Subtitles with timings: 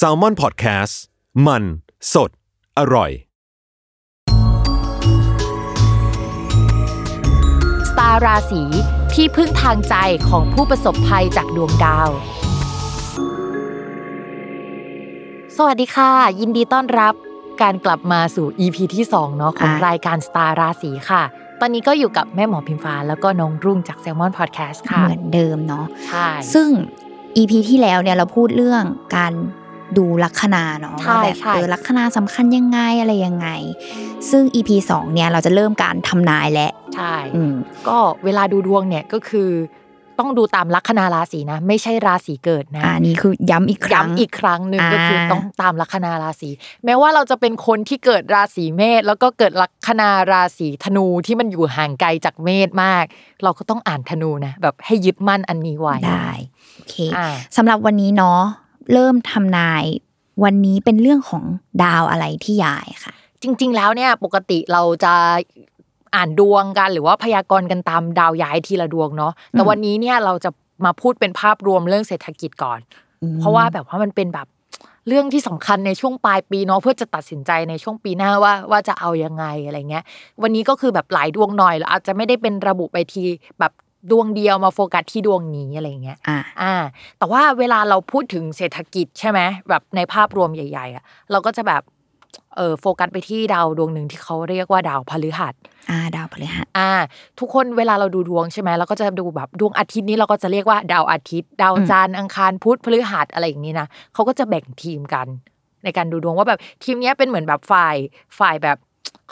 [0.00, 0.94] s a l ม o n PODCAST
[1.46, 1.62] มัน
[2.14, 2.30] สด
[2.78, 3.10] อร่อย
[7.90, 8.62] สตาร์ราศี
[9.14, 9.94] ที่พึ่งทางใจ
[10.28, 12.08] ของผู้ประสบภัยจากดวงดาว
[15.56, 17.14] สวัสดีค่ะ ยินดีต้อนรับ
[17.62, 21.22] การกลับมาสู่ EP ที่2เนาะของอะรายการสตาร์ราศีค่ะ
[21.60, 26.68] ตอนนี้ก็อยู่กับแม่หมอพิมฟ้าแล้วก็น้องรุ่งจาก s ซ l m o n Podcast ค่ะ เหมือนเดิมเนาะใช่ซึ่ง
[27.36, 28.84] EP ที่แล้วเนี่ยเราพูดเรื่อง
[29.16, 29.32] การ
[29.98, 33.48] ดูลัคนาเนาะใช่ว่าแบบใช่เออลัคนาสำคัญยังไงอะไรยังไง
[34.30, 37.54] ซึ่ง EP สองเนี่ยเราจะเริ่มการทำนายแล้วใช่อืม
[37.88, 39.50] ก็เวลาดูดวงเนี่ยก็คือ
[40.20, 46.50] ต้องดูตามลัคนาราศีนะ ไม่ใช่ราศีเกิดนะอ่านี่คือย้ำอีกครั้งย้ำอีกครั้งหนึ่งอ่าก็คือต้องตามลัคนาราศี
[46.84, 53.04] แม้ว่าเราจะเป็นคนที่เกิดราศีเมษแล้วก็เกิดลัคนาราศีธนูที่มันอยู่ห่างไกลจากเมษมาก
[53.42, 58.40] เราก็ต้องอ่านธนูนะแบบให้ยึดมั่นอันนี้ไว้ได้โอเคอ่าสำหรับวันนี้เนาะ
[58.92, 59.84] เริ่มทำนาย
[60.44, 61.44] วันนี้เป็นเรื่องของ
[61.82, 65.12] ดาวอะไรที่ย้ายค่ะ จริง ๆ แล้วเนี่ยปกติเราจะ
[66.14, 70.50] อ่านดวงกันหรือว่าพยากรณ์กันตามดาวย้ายทีละดวงเนาะแต่วันนี้เนี่ยเราจะ
[70.84, 72.80] มาพูดเป็นภาพรวมเรื่องเศรษฐกิจก่อน
[73.40, 74.46] เพราะว่าแบบว่ามันเป็นแบบ
[75.08, 80.04] เรื่องที่สำคัญในช่วงปลายปีเนาะเพื่อจะตัดสินใจในช่วงปีหน้าว่าว่าจะเอายังไงอะไรเงี้ย
[80.42, 83.22] วันนี้ก็คือแบบหลายดวงหน่อยแล้วอาจจะไม่ได้เป็นระบุไปที
[83.58, 83.72] แบบ
[84.10, 86.74] ดวงเดียวมาโฟกัสที่ดวงนี้อะไรเงี้ยอ่าอ่า
[87.18, 91.82] แต่ว่าเวลาเราพูดถึงเศรษฐกิจใช่ไหมแบบในภาพรวมใหญ่ๆอะเราก็จะแบบ
[92.56, 95.54] เออโฟกัสไปที่ดาวดวงหนึ่งที่เขาเรียกว่าดาวพฤหัส
[95.90, 96.90] อ่า ดาวพฤหัสอ่า
[97.40, 105.26] ทุกคนเวลาเราดูดวงใช่ไหมเราก็จะดูแบบดวงอาทิตย์นี้เราก็จะเรียกว่าดาวอาทิตย์ ดาวจันทร์อังคารพุธพฤหัสอะไรอย่างนี้นะเขาก็จะแบ่งทีมกัน
[105.84, 107.96] ในการดูดวงว่าแบบทีมเนี้ยเป็นเหมือนแบบฝ่าย
[108.38, 108.76] ฝ่ายแบบ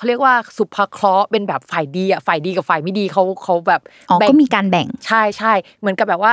[0.02, 6.32] เขาเรียกว่าสุภเคราะห์เป็นแบบฝ่ายดีอะฝ่ายดีกับฝ่ายไม่ดีเขาเขาแบบอ๋อแบ่งก็มีการแบ่งใช่ใช่เหมือนกับแบบว่า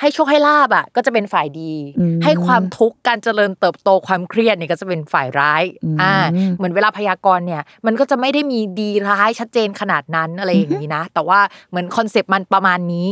[0.00, 6.14] ให้โชคให้ลาบอะก็จะเป็นฝ่ายดีอืมให้ความทุกข์การเจริญเติบโตความเครียดเนี่ยก็จะเป็นฝ่ายร้ายอืมอ่า
[6.56, 11.40] เหมือนเวลาพยากรณ์เนี่ยมันก็จะไม่ได้มีดีร้ายชัดเจนขนาดนั้นอะไรอย่างนี้นะ แต่ว่า
[11.70, 13.08] เหมือนคอนเซปต์มันประมาณนี้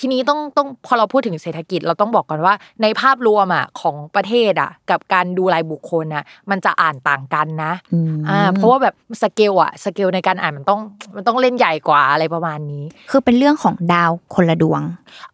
[0.00, 10.80] ทีนี้ต้องต้องพอเราพูดถึงเศรษฐกิจเราต้องบอกก่อนว่า ในภาพรวมอะของประเทศอะ กับการดูรายบุคคลอะมันจะอ่านต่างกันนะอืมอ่าเพราะว่าแบบสเกลอะสเกลในการอ่านมันต้อง
[11.16, 14.82] มันต้องเล่นใหญ่กว่าอะไรประมาณนี้ คือเป็นเรื่องของดาวคนละดวง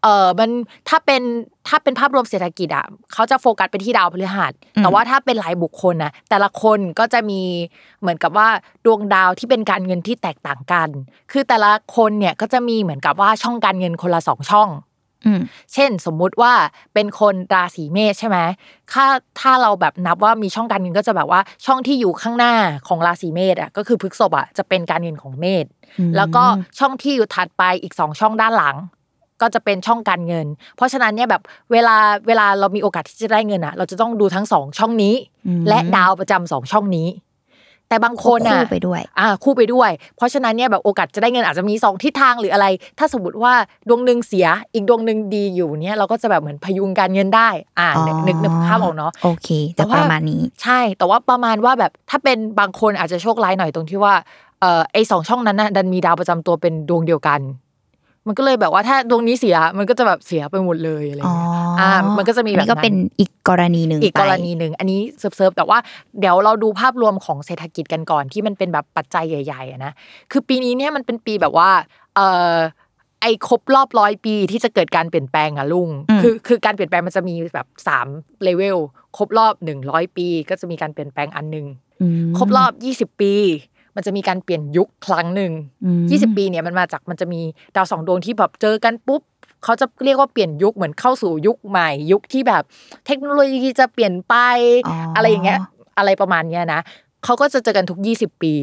[0.03, 0.51] เออมัน
[0.89, 1.23] ถ้าเป็น
[1.69, 7.41] ถ้าเป็นภาพรวมเศรษฐกิจอะเขาจะโฟกัสไปที่ดาวพฤหัสอืมแต่ว่าถ้าเป็นรายบุคคลนะแต่ละคนก็จะมี
[8.01, 8.49] เหมือนกับว่า
[8.85, 10.89] ดวงดาวที่เป็นการเงินที่แตกต่างกัน
[11.33, 14.71] คือแต่ละคนเนี่ยก็จะมีเหมือนกับว่าช่องการเงินคนละสองช่อง
[15.27, 15.41] อืม
[15.75, 16.53] เช่นสมมุติว่า
[16.95, 18.39] เป็นคนราศีเมษใช่ไหม
[18.93, 19.05] ถ้า
[19.41, 22.55] ถ้าเราแบบนับว่ามีช่องการเงินก็จะแบบว่าช่องที่อยู่ข้างหน้า
[22.89, 25.67] ของราศีเมษอะก็คือพฤษภอะจะเป็นการเงินของเมษ
[25.99, 26.45] อืมแล้วก็
[26.79, 28.77] ช่องที่อยู่ถัดไปอีกสองช่องด้านหลัง
[29.41, 30.47] ก็จะเป็นช่องการเงิน
[30.77, 31.97] เพราะฉะนั้นเนี่ยแบบเวลา
[32.27, 35.15] เวลาเรามีโอกาสที่จะได้เงินอะ เราจะต้องดูทั้งสองช่องนี้
[35.47, 37.09] อืมและดาวประจำสองช่องนี้
[37.89, 42.67] แต่บางคนอะคู่ไปด้วย อ่าคู่ไปด้วย เพราะฉะนั้นเนี่ยแบบโอกาสจะได้เงินอาจจะมีสองทิศทางหรืออะไร
[42.99, 43.55] ถ้าสมมติว่า
[43.89, 54.15] ดวงหนึ่งเสียอีกดวงหนึ่งดีอยู่เนี่ยเราก็จะแบบเหมือนพยุงการเงินได้ อ่านึกนึกนึกภาพออกเนาะโอเคแต่จะว่าประมาณนี้ ใช่ แต่ว่าประมาณว่าแบบถ้าเป็นบางคนอาจจะโชคร้ายหน่อยตรงที่ว่า
[54.61, 57.41] เอ่อไอสองช่องนั้นน่ะดันมีดาวประจำตัวเป็นดวงเดียวกัน
[58.27, 61.49] มันก็เลยแบบว่าถ้าดวงนี้เสียมันก็จะแบบเสียไปหมดเลยอะไรอ๋อเงี้ย
[61.81, 65.79] อ่อ่า มันก็จะมีแบบอันนี้ก็นั้นเป็นอีกกรณีหนึ่งอีกกรไปณีหนึ่งอันนี้เซิร์ฟๆแต่ว่า
[66.21, 69.93] เดี๋ยวเราดูภาพรวมของเศรษฐกิจกันก่อนที่มันเป็นแบบปัจจัยใหญ่ๆอะนะ
[70.31, 71.71] คือปีนี้เนี่ยมันเป็นปีแบบว่า
[72.15, 72.21] เอ
[72.55, 72.57] อ
[73.21, 78.07] ไอ้ครบรอบร้อยปีที่จะเกิดการเปลี่ยนแปลงอะลุงอืมคือคือการเปลี่ยนแปลงมันจะมีแบบสาม
[78.43, 78.79] เลเวล
[79.17, 81.67] ครบรอบหนึ่งร้อยปี ก็จะมีการเปลี่ยนแปลงอันหนึ่ง
[82.01, 83.35] อืมครบรอบยี่สิบปี
[83.97, 85.53] มันจะมีการเปลี่ยนยุคครั้งหนึ่ง
[85.85, 87.41] อืมยี่สิบปีเนี่ยมันมาจากมันจะมี
[87.77, 89.23] ดาวสองดวงที่แบบเจอกันปุ๊บ
[89.65, 92.63] เขาจะเรียกว่าเปลี่ยนยุคเหมือนเข้าสู่ยุคใหม่ ยุคที่แบบ
[93.07, 94.35] เทคโนโลยีจะเปลี่ยนไป
[94.87, 95.61] อ๋อออะไรอย่างเงี้ย
[95.99, 96.81] อะไรประมาณเนี้ยนะ
[97.25, 98.55] เขาก็จะเจอกันทุกยี่สิบปี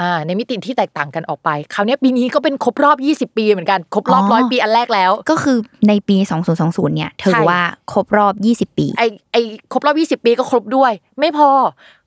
[0.00, 5.58] อ่าในมิติที่แตกต่างกันออกไป คราวเนี้ยปีนี้ก็เป็นครบรอบยี่สิบปีเหมือนกัน ครบรอบร้อยปีอันแรกแล้ว ก็คือ
[5.88, 6.16] ในปี
[6.56, 7.60] 2020 เนี่ยถือใช่ว่า
[7.92, 8.34] ครบรอบ
[8.72, 9.02] 20 ปี ไอ
[9.32, 9.36] ไอ
[9.72, 11.50] ครบรอบยี่สิบปีก็ครบด้วย ไม่พอ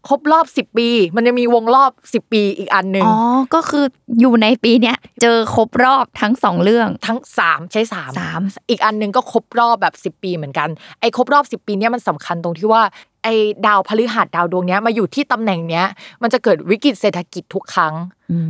[0.08, 3.16] ครบรอบสิบปี มันจะมีวงรอบสิบปีอีกอันหนึ่งอ๋อ
[3.54, 3.86] ก็คือ
[4.20, 10.70] อยู่ในปีเนี้ยเจอครบรอบทั้งสองเรื่องทั้งสามใช้สามสามอีกอันหนึ่งก็ครบรอบแบบสิบปีเหมือนกัน
[11.00, 12.84] ไอ้ครบรอบสิบปีเนี้ยมันสำคัญตรงที่ว่า
[13.24, 13.36] ไอ้
[13.66, 15.86] ดาวพฤหัสดาวดวงเนี้ยมาอยู่ที่ตำแหน่งเนี้ย
[16.22, 17.94] มันจะเกิดวิกฤตเศรษฐกิจทุกครั้ง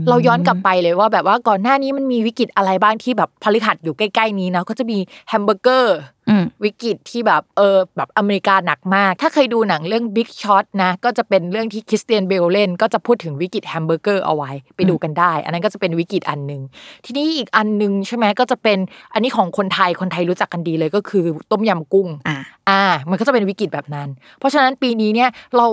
[0.09, 4.97] เราย้อนกลับไปเลยว่าแบบว่าก่อนหน้านี้มันมีวิกฤตอะไรบ้างที่แบบพฤหัสอยู่ใกล้ ๆ นี้นะก็จะมี
[5.29, 6.18] แฮมเบอร์เกอร์อืม
[6.63, 16.61] วิกฤตที่แบบเออแบบอเมริกาหนักมาก ถ้าเคยดูหนังเรื่อง Big Short นะก็จะเป็นเรื่องที่คริสเตียนเบลเล่น ก็จะพูดถึงวิกฤตแฮมเบอร์เกอร์เอาไว้ ไปดูกันได้ อันนั้นก็จะเป็นวิกฤตอันหนึ่ง
[17.05, 18.77] ทีนี้อีกอันหนึ่งใช่ไหมก็จะเป็น
[19.13, 22.37] อันนี้ของคนไทยคนไทยรู้จักกันดีเลยก็คือต้มยำกุ้งอ่า
[22.69, 24.07] อ่ามันก็จะเป็นวิกฤตแบบนั้น
[24.39, 25.65] เพราะฉะนั้นปีนี้เนี่ยเรา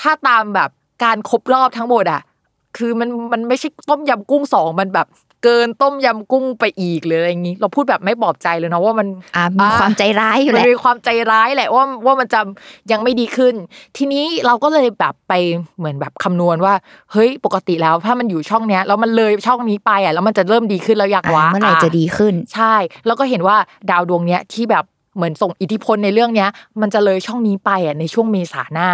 [0.00, 0.70] ถ้าตามแบบ
[1.04, 2.22] การครบรอบทั้งหมดอะ
[2.76, 5.06] คือมันมันไม่ใช่ต้มยำกุ้งสองมันแบบ
[5.44, 12.40] เกินต้มยำกุ้งไปอีกเลยอะไรอย่างนี้ เราพูดแบบไม่ปลอบใจเลยเนาะว่ามันอ่ามีความใจร้ายอยู่แหมันละมีความใจร้ายแหละว่าว่ามันจะ
[12.92, 13.54] ยังไม่ดีขึ้น
[13.96, 15.32] ทีนี้เราก็เลยแบบไป
[15.78, 16.74] เหมือนแบบคำนวณว่า
[17.12, 22.74] เฮ้ยปกติแล้วถ้ามันอยู่ช่องเนี้ยแล้วมันเลยช่องนี้ไปอะแล้วมันจะเริ่มดีขึ้นแล้วอยากอ่าว่าเมื่อไหร่จะดีขึ้น ใช่
[23.06, 23.56] แล้วก็เห็นว่า
[23.90, 24.84] ดาวดวงเนี้ยที่แบบ
[25.16, 26.48] เหมือนส่งอิทธิพลในเรื่องเนี้ย
[26.80, 28.90] มันจะเลยช่องนี้ไปอะในช่วงเมษาหน้า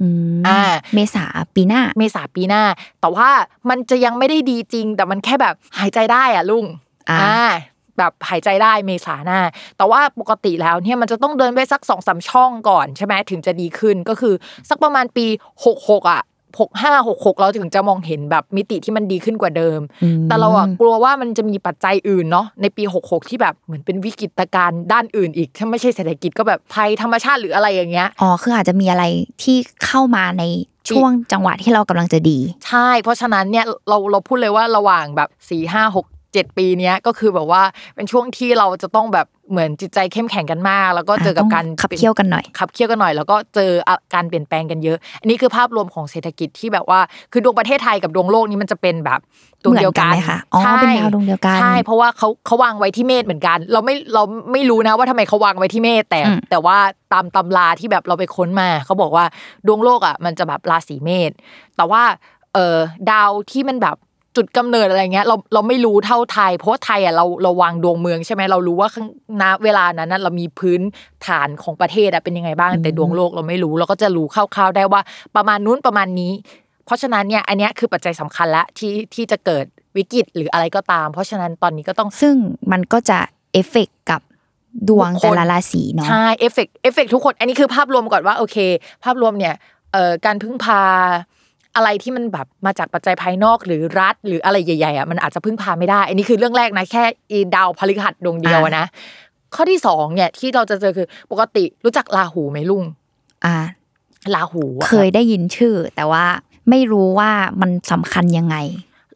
[0.00, 0.08] อื
[0.40, 0.60] มอ่า
[0.94, 1.24] เมษา
[1.54, 2.62] ปีหน้า เมษาปีหน้า
[3.00, 3.28] แต่ว่า
[3.68, 6.64] มันจะยังไม่ได้ดีจริง แต่มันแค่แบบหายใจได้อะลุง
[7.10, 7.52] อ่า
[7.98, 9.40] แบบหายใจได้เมษาหน้า
[9.76, 14.34] แต่ว่าปกติแล้วเนี่ยมันจะต้องเดินไปสักสองสามช่องก่อนใช่ไหมถึงจะดีขึ้นก็คือ
[14.68, 15.26] สักประมาณปี
[15.64, 16.22] หกหกอะ
[16.60, 29.04] หกห้าหกหกเราถึงจะมองเห็นแบบมิติที่มันดีขึ้นกว่าเดิมอืมแต่เราอะกลัวว่ามันจะมีปัจจัยอื่นเนาะในปี66ที่แบบเหมือนเป็นวิกฤตการณ์ด้านอื่นอีกถ้าไม่ใช่เศรษฐกิจก็แบบภัยธรรมชาติหรืออะไรอย่างเงี้ยอ๋อคืออาจจะมีอะไร
[29.42, 30.44] ที่เข้ามาใน
[30.90, 37.62] ช่วงจังหวะที่เรากำลังจะดี ใช่ เพราะฉะนั้นเนี่ยเราเราพูดเลยว่าระหว่างแบบ4ี่ห้าหก เจ็ดปีเนี้ยก็คือแบบว่า
[37.94, 47.00] เป็นช่วงที่เราจะต้องแบบเหมือนจิตใจเข้มแข็งกันมาก แล้วก็เจอกับการต้องขับเคี่ยวกันหน่อยขับเคี่ยวกันหน่อยแล้วก็เจออะการเปลี่ยนแปลงกันเยอะ อันนี้คือภาพรวมของเศรษฐกิจที่แบบว่า
[47.32, 49.20] คือดวงประเทศไทยกับดวงโลกนี้มันจะเป็นแบบ
[49.64, 54.22] ดวงเดียวกันเหมือนกันไหมคะอ๋อใช่เป็นดาวดวงเดียวกันใช่เพราะว่าเขาเขาวางไว้ที่เมษเหมือนกัน เราไม่เรา
[54.52, 56.78] ไม่รู้นะว่าทำไมเขาวางไว้ที่เมษแต่อืมแต่ว่า
[57.12, 59.24] ตามตำราที่แบบเราไปค้นมาเขาบอกว่า
[59.66, 61.32] ดวงโลกอะมันจะแบบราศีเมษ
[61.76, 62.02] แต่ว่า
[62.54, 62.78] เออ
[63.10, 63.96] ดาวที่มันแบบ
[64.36, 69.06] จุดกำเนิดอะไรเงี้ยเราเราไม่รู้เท่าไทย เพราะว่าไทยอะเราเราวางดวงเมืองใช่ไหมเรารู้ว่าข้าง
[69.42, 70.80] ณเวลานั้นน่ะเรามีพื้น
[71.26, 75.00] ฐานของประเทศอะเป็นยังไงบ้างแต่ดวงโลกเราไม่รู้ เราก็จะรู้คร่าวๆได้ว่า
[75.36, 76.32] ประมาณนู้นประมาณนี้
[76.86, 79.64] เพราะฉะนั้นเนี่ยอันเนี้ยคือปัจจัยสำคัญละที่ที่จะเกิด
[79.96, 82.36] วิกฤตหรืออะไรก็ตาม เพราะฉะนั้นตอนนี้ก็ต้องซึ่ง
[82.72, 83.18] มันก็จะ
[83.52, 84.20] เอฟเฟกต์กับ
[84.88, 88.56] ดวงบุคคลแต่ละราศีเนาะใช่ effect effect ทุกคน อันนี้คือภาพรวมก่อนว่าโอเค
[89.04, 89.54] ภาพรวมเนี่ย
[89.92, 90.82] เอ่อการพึ่งพา
[91.76, 98.86] อะไรที่มันแบบมาจากปัจจัยภายนอกหรือรัฐหรืออะไรใหญ่ๆอะมันอาจจะพึ่งพาไม่ได้ อันนี้คือเรื่องแรกนะแค่อีดาวพฤหัสดวงเดียวอะนะ
[99.54, 102.84] ข้อที่สองเนี่ยที่เราจะเจอคือปกติรู้จักราหูไหมลุง
[103.44, 103.56] อ่า
[104.34, 106.24] ราหูอะเคยได้ยินชื่อ แต่ว่า
[106.70, 107.30] ไม่รู้ว่า
[107.60, 108.56] มันสำคัญยังไง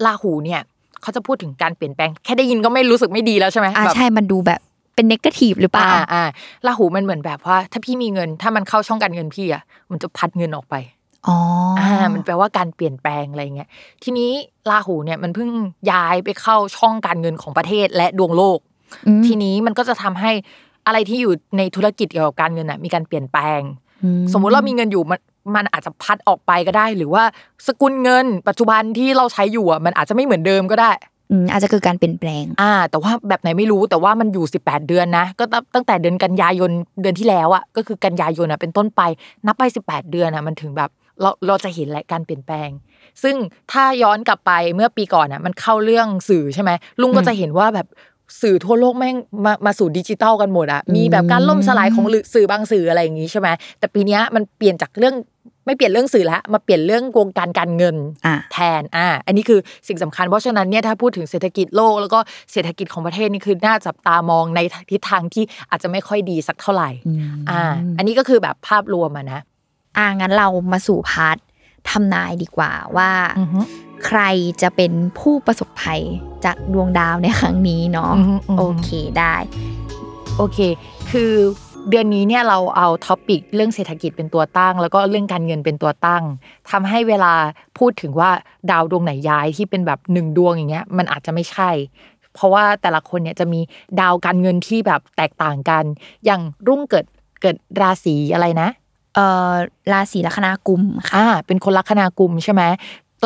[0.04, 0.60] ราหูเนี่ย
[1.02, 4.60] เขาจะพูดถึงการเปลี่ยนแปลง แค่ได้ยินก็ไม่รู้สึกไม่ดีแล้วใช่ไหมอ่าแบบใช่มันดูแบบ
[4.94, 6.24] เป็นเนกาทีฟหรือเปล่าอ่าอ่า
[6.66, 10.74] ราหูมันเหมือนแบบว่า ถ้าพี่มีเงิน ถ้ามันเข้าช่องการเงินพี่อะมันจะพัดเงินออกไป
[11.28, 11.38] อ๋อ
[11.78, 13.68] ออ่ามันแปลว่าการเปลี่ยนแปลงอะไรเงี้ย
[14.02, 14.30] ทีนี้
[14.70, 15.50] ราหูเนี่ยมันเพิ่ง
[15.90, 18.58] ย้ายไปเข้าช่องการเงินของประเทศและดวงโลก
[19.06, 20.32] อืมทีนี้มันก็จะทำให้
[20.86, 23.60] อะไรที่อยู่ในธุรกิจเกี่ยวกับการเงินอะมีการเปลี่ยนแปลง
[24.02, 25.20] อืสมมุติเรามีเงินอยู่มัน
[25.56, 27.22] มันอาจจะพัดออกไปก็ได้ หรือว่า
[27.66, 30.92] สกุลเงิน ปัจจุบันที่เราใช้อยู่อะมันอาจจะไม่เหมือนเดิมก็ได้
[31.30, 36.70] อืมอาจจะคือการเปลี่ยนแปลง อ่า แต่ว่าแบบไหนไม่รู้แต่ว่ามันอยู่ 18 เดือนนะ ก็ตั้งตั้งแต่เดือนกันยายน
[37.02, 39.02] เดือนที่แล้วอะก็คือกันยายนอะเป็นต้นไป
[39.46, 42.70] นับไป 18 เดือนอะมันถึงแบบ เราเราจะเห็นแหละการเปลี่ยนแปลง
[43.22, 43.36] ซึ่ง
[43.72, 46.70] ถ้าย้อนกลับไปเมื่อปีก่อนอะมันเข้าเรื่องสื่อใช่ไหม
[47.00, 47.86] ลุงก็จะเห็นว่าแบบ
[48.42, 53.48] สื่อทั่วโลกแม่งมามาสู่ดิจิตอลกันหมดอะมีแบบการล่มสลายของสื่อบางสื่ออะไรอย่างงี้ใช่ไหม
[53.78, 55.14] แต่ปีเนี้ยมันเปลี่ยนจากเรื่อง
[55.66, 57.96] ไม่เปลี่ยนเรื่องสื่อแล้วมาเปลี่ยนเรื่องวงการการเงิน
[58.26, 62.18] อ่าแทนอ่าอันนี้คือสิ่งสำคัญเพราะฉะนั้นเนี่ยถ้าพูดถึงเศรษฐกิจโลกแล้วก็
[62.52, 64.60] เศรษฐกิจของประเทศนี่คือน่าจับตามองใน
[64.90, 66.90] ทิศทางที่อาจจะไม่ค่อยดีสักเท่าไหร่
[67.50, 67.62] อ่า
[67.98, 69.40] อันนี้ก็คือแบบภาพรวมอะนะ
[69.98, 71.36] อ่างั้นเรามาสู่ part
[71.90, 73.60] ทำนายดีกว่าว่าอือฮึ
[74.06, 74.20] ใคร
[74.62, 76.02] จะเป็นผู้ประสบภัย
[76.44, 79.34] จากดวงดาวในครั้งนี้เนาะอือฮึอือฮึโอเคได้
[80.36, 80.58] โอเค
[81.10, 81.32] คือ
[81.90, 86.22] เดือนนี้เนี่ยเราเอาท็อปิกเรื่องเศรษฐกิจเป็นตัวตั้ง แล้วก็เรื่องการเงินเป็นตัวตั้ง
[86.70, 87.32] ทำให้เวลา
[87.78, 88.30] พูดถึงว่า
[88.70, 91.70] ดาวดวงไหนย้ายที่เป็นแบบหนึ่งดวงอย่างเงี้ยมันอาจจะไม่ใช่
[92.34, 93.60] เพราะว่าแต่ละคนเนี่ยจะมี
[94.00, 95.84] ดาวการเงินที่แบบแตกต่างกัน
[96.24, 97.06] อย่างรุ่งเกิด
[97.42, 98.68] เกิดราศีอะไรนะ
[99.18, 99.54] เอ่อ
[99.92, 102.62] ราศีลัคนากุมค่ะอ่าเป็นคนลัคนากุมใช่ไหม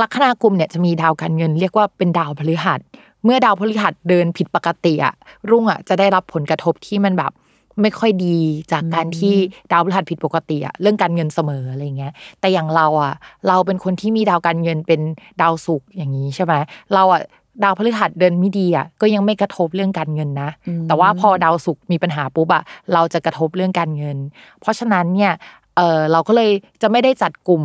[0.02, 2.80] ลัคนากุมเนี่ยจะมีดาวการเงิน เรียกว่าเป็นดาวพฤหัส
[3.24, 5.14] เมื่อดาวพฤหัสเดินผิดปกติอะ
[5.50, 7.32] รุ่งอะจะได้รับผลกระทบที่มันแบบ
[7.80, 8.38] ไม่ค่อยดี
[8.72, 9.34] จากการที่
[9.72, 13.14] ดาวพฤหัสผิดปกติอะเรื่องการเงินเสมออะไรเงี้ย แต่อย่างเราอะ
[13.48, 15.00] เราเป็นคนที่มีดาวการเงินเป็น
[15.42, 16.54] ดาวศุกร์อย่างนี้ใช่ไหม
[16.94, 17.22] เราอะ
[17.64, 20.50] ดาวพฤหัสเดินไม่ดีอะก็ยังไม่กระทบเรื่องการเงินนะ
[20.88, 24.18] แต่ว่าพอดาวศุกร์มีปัญหาปุ๊บอะเราจะกระทบเรื่องการเงิน
[24.60, 25.32] เพราะฉะนั้นเนี่ย
[25.76, 26.50] เออเราก็เลย
[26.82, 27.62] จะไม่ได้จัดกลุ่ม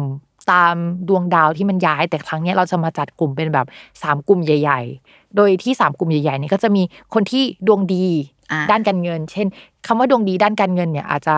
[0.52, 0.76] ตาม
[1.08, 3.68] ดวงดาวที่มันย้ายแต่ครั้งเนี้ยเราจะมาจัดกลุ่มเป็นแบบ
[4.02, 6.84] สามกลุ่มใหญ่ ๆ โดยที่สามกลุ่มใหญ่ๆเนี่ยก็จะมี
[7.14, 8.06] คนที่ดวงดี
[8.52, 9.48] อ่าด้านการเงิน เช่น
[9.88, 11.36] คำว่าดวงดีด้านการเงินเนี่ยอาจจะ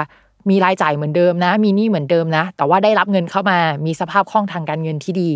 [0.50, 5.32] มีรายจ่ายเหมือนเดิมนะ มีหนี้เหมือนเดิมนะ แต่ว่าได้รับเงินเข้ามามีสภาพคล่องทางการเงินที่ดี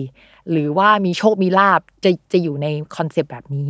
[0.51, 3.67] หรือว่ามีโชคมีลาบจะจะอยู่ในคอนเซปต์แบบนี้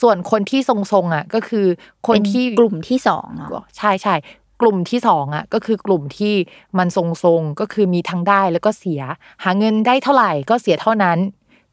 [0.00, 1.66] ส่วนคนที่ทรงๆอะก็คือ
[2.06, 4.14] คนเป็นที่กลุ่มที่สองเนาะใช่ใช่
[4.62, 6.34] กลุ่มที่สองอะก็คือกลุ่มที่
[6.78, 9.02] มันทรงๆก็คือมีทั้งได้แล้วก็เสีย
[9.42, 11.18] หาเงินได้เท่าไหร่ก็เสียเท่านั้น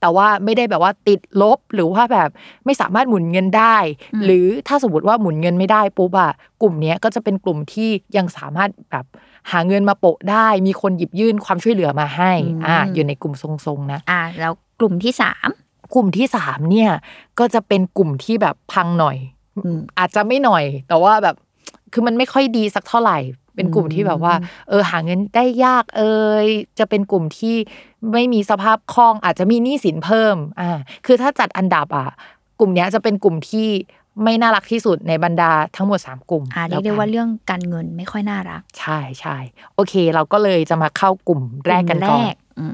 [0.02, 2.30] แต่ว่าไม่ได้แบบว่าติดลบหรือว่าแบบ
[2.66, 3.78] ไม่สามารถหมุนเงินได้
[4.26, 6.32] หรือถ้าสมมติว่าหมุนเงินไม่ได้ปุ๊บอะ
[6.62, 9.06] กลุ่มเนี้ยก็จะเป็นกลุ่มที่ยังสามารถแบบ
[9.52, 12.32] หาเงินมาโปะได้ มีคนหยิบยื่นความช่วยเหลือมาให้
[12.68, 13.34] อ่าอยู่ในกลุ่ม
[13.66, 15.50] ทรงๆนะอ่าแล้วกลุ่มที่สาม
[15.94, 16.92] กลุ่มที่สามเนี่ย
[17.40, 19.18] ก็จะเป็นกลุ่มที่แบบพังหน่อย
[19.58, 21.36] อืมอาจจะไม่หน่อย แต่ว่าแบบ
[21.94, 23.18] คือมันไม่ค่อยดีสักเท่าไหร่
[23.56, 24.34] เป็นกลุ่มที่แบบว่า
[24.70, 26.02] เออหาเงินได้ยากเอ
[26.46, 26.48] ย
[26.80, 27.56] จะเป็นกลุ่มที่
[28.14, 32.10] ไม่มีสภาพคล่องอาจจะมีหนี้สินเพิ่มอ่าคือถ้าจัดอันดับอะ
[32.60, 33.68] กลุ่มเนี้ยจะเป็นกลุ่มที่
[34.24, 39.38] ไม่น่ารักที่สุดในบรรดาทั้งหมดสามกลุ่มอ่าเรียกได้ว่าเรื่องการเงินไม่ค่อยน่ารัก ใช่ใช่
[39.76, 42.74] โอเค เราก็เลยจะมาเข้ากลุ่มแรกกันลุ่มก่อนแรกอืม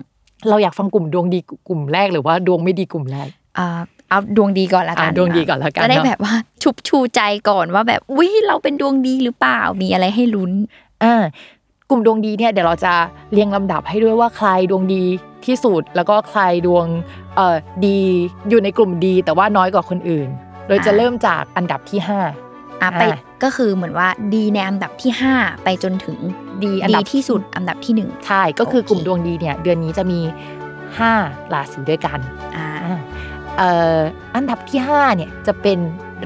[0.50, 6.34] เราอยากฟังกลุ่มดวงดีกลุ่มแรกหรือว่าดวงไม่ดีกลุ่มแรกอ่า เอาดวงดีก่อนละกันอ่าดวงดีก่อนละกันจะได้เนอะแบบว่า
[6.64, 10.52] ชุบชูใจก่อนว่าแบบอุ้ยเราเป็นดวงดีหรือเปล่ามีอะไรให้ลุ้น
[11.04, 11.24] อ่า
[11.90, 12.94] กลุ่มดวงดีเนี่ยเดี๋ยวเราจะ
[13.32, 15.04] เรียงลำดับให้ด้วยว่าใครดวงดี
[15.46, 16.86] ที่สุดแล้วก็ใครดวง
[17.36, 18.00] เอ่อดี
[18.50, 20.28] อยู่ในกลุ่มดี แต่ว่าน้อยกว่าคนอื่น
[20.68, 22.20] โดยจะอ่าเริ่มจากอันดับที่ห้า
[22.82, 26.18] อะไปอ่าก็คือเหมือนว่าดีในอันดับที่ห้าไปจนถึง
[26.64, 30.20] ดีอันดีดับที่สุดอันดับที่หนึ่งใช่ก็คือโอเคกลุ่มดวงดีเนี่ยเดือนนี้จะมี
[31.00, 31.14] ห้า
[31.54, 32.20] ราศีด้วยกัน
[32.56, 32.68] อ่า
[33.60, 34.00] อ่าเอ่อ
[34.36, 35.80] อันดับที่ห้าเนี่ยจะเป็น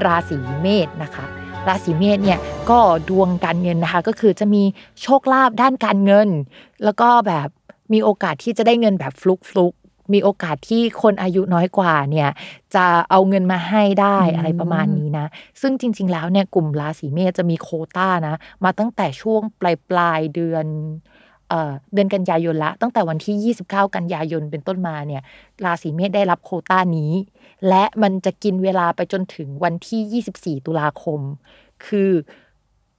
[0.04, 1.26] ราศีเมษนะคะ
[1.68, 2.38] ราศีเมษเนี่ย
[2.70, 4.62] ก็ดวงการเงินนะคะก็คือจะมี
[5.02, 6.28] โชคลาภด้านการเงิน
[6.84, 7.48] แล้วก็แบบ
[7.92, 12.28] มีโอกาสที่จะได้เงินแบบฟลุกฟลุกๆมีโอกาสที่คนอายุน้อยกว่าเนี่ย
[12.74, 15.26] จะเอาเงินมาให้ได้อืมอะไรประมาณนี้นะ
[15.60, 18.34] ซึ่งจริง ๆ แล้วเนี่ยกลุ่มราศีเมษจะมีโควต้านะ
[18.64, 20.66] มาตั้งแต่ช่วงปลายปลายๆเดือน
[21.94, 25.22] เดือนกันยายนละ ตั้งแต่วันที่ 29 กันยายนเป็นต้นมาเนี่ย
[25.64, 27.12] ราศีเมษได้รับโควต้านี้
[27.68, 30.22] และมันจะกินเวลาไปจนถึงวันที่
[30.58, 31.20] 24 ตุลาคม
[31.86, 32.10] คือ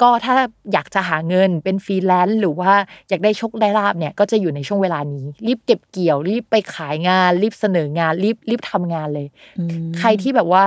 [0.02, 0.36] ก็ถ้า
[0.74, 2.72] อยากจะหาเงินเป็นฟรีแลนซ์หรือว่า
[3.10, 9.28] อยากได้โชคได้ลาภเนี่ยก็จะอยู่ในช่วงเวลานี้ รีบเก็บเกี่ยว รีบไปขายงาน รีบเสนองาน รีบรีบทำงานเลย
[9.60, 10.66] อืมใครที่แบบว่า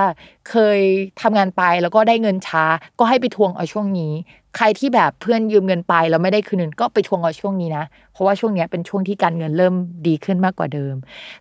[0.49, 0.79] เคย
[1.21, 2.63] ทำงานไปแล้วก็ได้เงินช้า
[2.99, 4.13] ก็ให้ไปทวงเอาช่วงนี้
[4.55, 9.75] ใครที่แบบเพื่อนยืมเงินไปแล้วไม่ได้คืนเงินก็ไปทวงเอาช่วงนี้นะ เพราะว่าช่วงเนี้ยเป็นช่วงที่การเงินเริ่ม
[10.07, 10.95] ดีขึ้นมากกว่าเดิม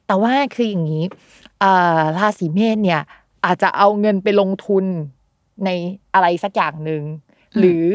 [0.07, 1.05] แต่ว่าคืออย่างนี้
[1.63, 3.03] อ่าราศีเมษเนี่ย
[3.45, 4.85] อาจจะเอาเงินไปลงทุน
[5.65, 5.71] ใน
[6.15, 7.03] อะไรสักอย่างหนึ่ง
[7.59, 7.87] หรือ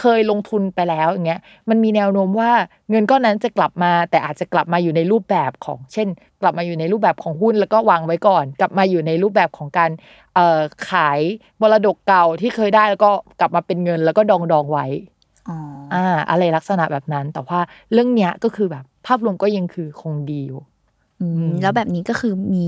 [0.00, 1.40] เคยลงทุนไปแล้วอย่างเงี้ย
[1.70, 2.52] มันมีแนวโน้มว่า
[2.90, 6.08] เงินก้อนนั้นจะกลับมา แต่อาจจะกลับมาอยู่ในรูปแบบของ เช่น
[6.40, 9.90] กลับมาอยู่ในรูปแบบของหุ้นแล้วก็วางไว้ก่อน กลับมาอยู่ในรูปแบบของการ
[10.34, 11.20] เอ่อขาย
[11.60, 14.86] มรดกเก่าที่เคยได้แล้วก็กลับมาเป็นเงินแล้วก็ดองดองๆไว้
[15.48, 15.56] อ๋อ
[15.94, 17.60] อ่าอะไรลักษณะแบบนั้น แต่ว่า
[17.92, 20.69] เรื่องเนี้ยก็คือแบบภาพรวมก็ยังคือคงดีอยู่อืมอืม
[21.62, 22.64] แล้วแบบนี้ก็คือมี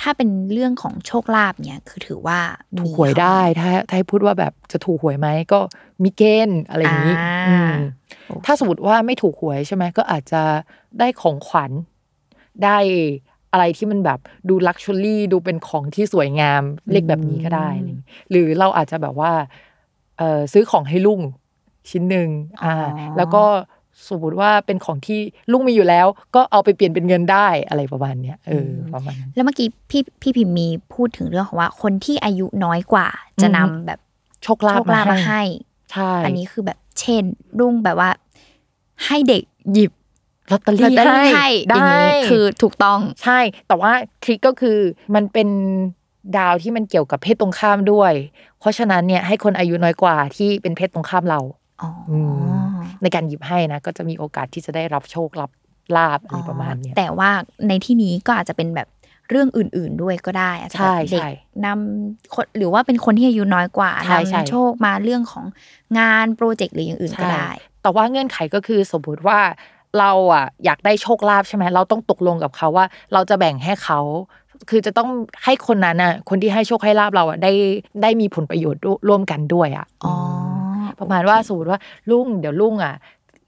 [0.00, 2.38] ถ้าเป็นเรื่องของโชคลาภเนี่ยคือถือว่า
[2.78, 5.60] ถูมีกหวยได้ ถ้าถ้าให้พูดว่าแบบจะถูกหวยไหมก็
[6.02, 7.72] มีเกณฑ์อะไรอย่างนี้อ่าอืม
[8.26, 10.42] โอเคถ้าสมมติว่าไม่ถูกหวยใช่ไหมก็อาจจะ
[10.98, 11.70] ได้ของขวัญ
[12.64, 12.78] ได้
[13.52, 16.62] อะไรที่มันแบบดู luxury ดูเป็นของที่สวยงาม
[16.92, 19.32] เรียกแบบนี้ก็ได้อะไรอย่างงี้หรือเราอาจจะแบบว่า
[20.18, 21.20] เออซื้อของให้ลุง
[21.90, 22.28] ชิ้นหนึ่ง
[22.64, 22.74] อ่า
[23.16, 23.44] แล้วก็
[24.08, 25.20] สมมติว่าเป็นของที่
[25.52, 33.06] ลุงมีอยู่แล้ว ก็เอาไปเปลี่ยนเป็นเงินได้อะไรประมาณเนี้ยเออประมาณนั้นแล้วเมื่อกี้พี่พี่พิมพ์มีพูดถึงเรื่องของว่า คนที่อายุน้อยกว่า
[33.42, 34.00] จะนำอืมแบบ
[34.42, 35.42] โชคลาโชภคลาภมามาให้ให้
[35.92, 37.22] ใช่อันนี้คือแบบเช่น
[37.58, 38.10] รุ่งแบบว่า
[39.06, 39.92] ให้เด็กหยิบ
[40.50, 43.38] ลอตเตอลอตรี่เตอรี่ให้ได้อย่างนี้คือถูกต้องใช่
[43.68, 44.78] แต่ว่าทริคก็คือ
[45.14, 45.48] มันเป็น
[46.36, 48.12] ดาวที่มันเกี่ยวกับเพศตรงข้ามด้วย
[48.60, 51.57] เพราะฉะนั้นเนี่ยให้คนอายุน้อยกว่าที่เป็นเพศตรงข้ามเราอ๋ออม
[53.02, 55.50] ในการหยิบให้นะก็จะมีโอกาสที่จะได้รับโชครับ
[55.96, 57.30] ลาบอะไรประมาณเนี้ยแต่ว่า
[57.68, 58.88] ในที่นี้ก็อาจจะเป็นแบบ
[59.30, 61.30] เรื่องอื่น ๆด้วยก็ได้อาจจะแบบใช่เด็กใช่
[61.66, 65.44] นำคนหรือว่าเป็นคนที่อายุน้อยกว่าใช่ใช่นำโชคมาเรื่องของ
[65.98, 67.50] งานโปรเจกต์หรืออย่างอื่นก็ได้
[67.82, 69.38] แต่ว่าเงื่อนไขก็คือสมมติว่า
[69.98, 74.00] เราอะอยากได้โชคลาภใช่ไหมเราต้องตกลงกับเขาว่า เราจะแบ่งให้เขา
[74.70, 75.10] คือจะต้อง
[75.44, 77.52] ให้คนนั้นอะคนที่ให้โชคให้ลาบเราอะได้
[78.02, 80.14] ได้มีผลประโยชน์ร่วมกันด้วยอะอ๋อ
[80.98, 82.94] ประมาณว่าสมมติว่าลุงเดี๋ยวลุงอะ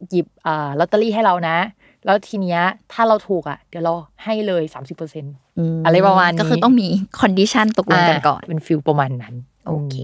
[0.09, 1.57] หยิบอ่าลอตเตอรี่ให้เรานะ
[2.05, 2.61] แล้วทีเนี้ย
[2.93, 5.35] ถ้าเราถูกอะ เดี๋ยวเราให้เลยสามสิบเปอร์เซ็นต์
[5.77, 6.89] มอะไรประมาณนี้ก็คือต้องมี
[7.21, 9.35] condition ตกลงกันก่อนเป็น feel ประมาณนั้น
[9.67, 9.95] โอเค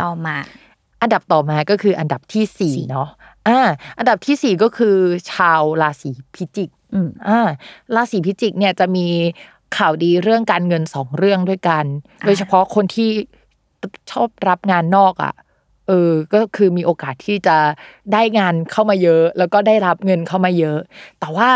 [0.00, 0.36] ต่อมา
[1.02, 3.08] อันดับต่อมาก็คืออันดับที่สี่สี่เนาะ
[3.48, 3.60] อ่า
[3.98, 4.96] อันดับที่สี่ก็คือ
[5.32, 7.48] ชาวราศีพิจิกอืมอ่า
[7.94, 9.06] ราศีพิจิกเนี่ยจะมี
[9.76, 11.84] ข่าวดีเรื่องการเงินสองเรื่องด้วยกัน
[12.22, 13.10] อ่าโดยเฉพาะคนที่
[14.10, 15.34] ชอบรับงานนอกอะ
[15.88, 17.56] เออก็คือมีโอกาสที่จะ
[18.12, 20.78] ได้งานเข้ามาเยอะ แล้วก็ได้รับเงินเข้ามาเยอะ
[21.20, 21.50] แต่ว่า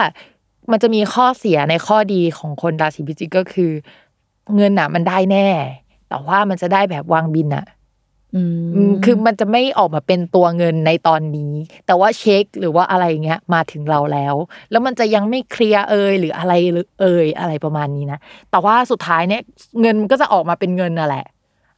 [0.70, 3.72] มันจะมีข้อเสียในข้อดีของคนราศีพิจิกก็คือ
[4.56, 5.46] เงินอะมันได้แน่
[6.08, 7.66] แต่ว่ามันจะได้แบบวางบินอะ
[8.34, 8.42] อื
[8.74, 11.52] อืมคือมันจะไม่ออกมาเป็นตัวเงินในตอนนี้
[11.86, 14.34] แต่ว่าเช็คหรือว่าอะไรเงี้ยมาถึงเราแล้ว
[14.70, 18.18] แล้วมันจะยังไม่เคลียร์เอยหรืออะไรหรือเอยอะไรประมาณนี้นะ
[18.50, 19.42] แต่ว่าสุดท้ายเนี่ย
[19.80, 21.24] เงินมันก็จะออกมาเป็นเงินน่ะแหละ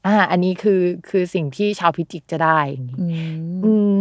[0.07, 3.97] อ่าอันนี้คือคือสิ่งที่ชาวพิจิกจะได้อย่างนี้อืมอืม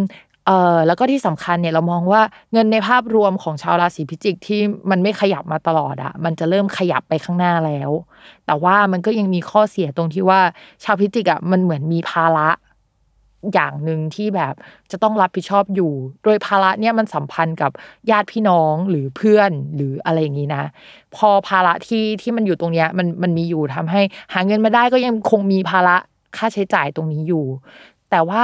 [0.47, 2.21] เออแล้วก็ที่สำคัญเนี่ยเรามองว่า
[2.53, 7.91] เงินในภาพรวมของชาวราศีพิจิกที่มันไม่ขยับมาตลอดอะมันจะเริ่มขยับไปข้างหน้าแล้ว
[8.45, 10.41] แต่ว่ามันก็ยังมีข้อเสียตรงที่ว่า
[10.83, 12.49] ชาวพิจิกอะมันเหมือนมีภาระ
[13.53, 14.53] อย่างหนึ่งที่แบบ
[14.91, 15.91] จะต้องรับผิดชอบอยู่
[16.23, 17.71] โดยภาระเนี่ยมันสัมพันธ์กับ
[18.11, 20.63] ญาติพี่น้องหรือเพื่อนหรืออะไรอย่างนี้นะ
[21.15, 24.01] พอภาระที่ที่มันอยู่ตรงเนี้ยมันมันมีอยู่ทำให้
[24.33, 25.95] หาเงินมาได้ก็ยังคงมีภาระ
[26.37, 27.45] ค่าใช้จ่ายตรงนี้อยู่
[28.11, 28.43] แต่ว่า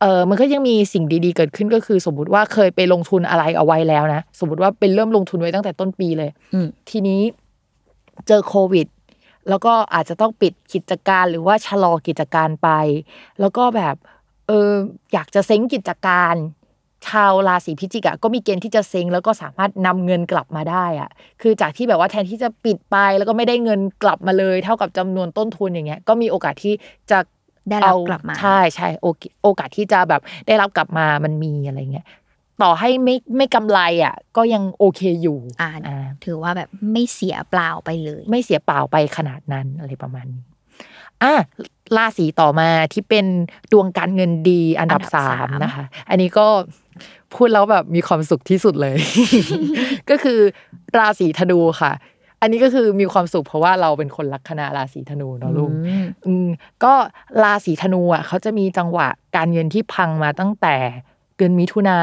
[0.00, 7.20] เออมันก็ยังมีสิ่งดีๆเกิดขึ้นก็คือ สมมุติว่าเคยไปลงทุนอะไรเอาไว้แล้วนะสมมติว่าเป็นเริ่มลงทุนไว้ตั้งแต่ต้นปีเลยอืมทีนี้
[8.26, 8.86] เจอโควิด
[9.48, 12.68] แล้วก็อาจจะต้องปิดกิจการหรือว่าชะลอกิจการไป
[13.40, 13.94] แล้วก็แบบ
[14.48, 14.72] เออ
[15.12, 16.36] อยากจะเซ้งกิจการ
[17.08, 21.10] ชาวราศีพิจิกอะก็มีเกณฑ์ที่จะเซ้งแล้วก็สามารถนำเงินกลับมาได้อะ
[21.42, 26.74] คือจากที่แบบว่าแทนที่จะปิดไปแล้วก็ไม่ได้เงินกลับมาเลย เท่ากับจำนวนต้นทุนอย่างเงี้ย ก็มีโอกาสที่
[27.10, 27.18] จะ
[27.70, 32.06] ได้รับเอากลับมาใช่ใช่โอเคโอกาสที่จะแบบได้รับกลับมามันมีอะไรเงี้ย
[32.62, 40.44] ต่อให้ไม่ไม่กำไรอะ ก็ยังโอเคอยู่อ่าอ่าถือว่าแบบไม่เสียเปล่าไปเลย ไม่เสียเปล่าไปขนาดนั้นอะไรประมาณนี้
[41.22, 41.34] อะ
[41.96, 43.26] ราศีต่อมาที่เป็น
[43.72, 46.46] ดวงการเงินดีอันดับอันดับสาสามมนะคะ อันนี้ก็
[47.34, 48.96] พูดแล้วแบบมีความสุขที่สุดเลย
[50.10, 50.38] ก็คือ
[50.98, 51.92] ราศีธนูค่ะ
[52.40, 56.48] อันนี้ก็คือมีความสุขเพราะว่าเราเป็นคนลัคนาราศีธนูเนาะลุงอืมอืม
[56.84, 56.94] ก็
[57.42, 60.76] ราศีธนูอะเขาจะมีจังหวะการเงินที่พังมาตั้งแต่
[61.36, 61.98] เดือนมิถุนา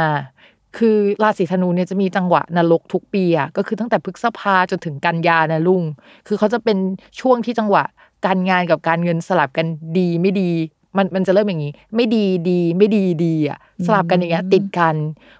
[0.77, 5.83] คือราศีธนูเนี่ยจะมีจังหวะนรกทุกปีอะก็คือตั้งแต่พฤษภาจนถึงกันยานะลุง
[6.27, 6.77] คือเขาจะเป็น
[7.19, 7.83] ช่วงที่จังหวะ
[8.25, 9.65] การงานกับการเงินสลับกัน
[9.97, 10.51] ดีไม่ดี
[10.97, 14.95] มันมันจะเริ่มอย่างนี้ ไม่ดีดีไม่ดีดีอะสลับกันอย่างเงี้ยติดกัน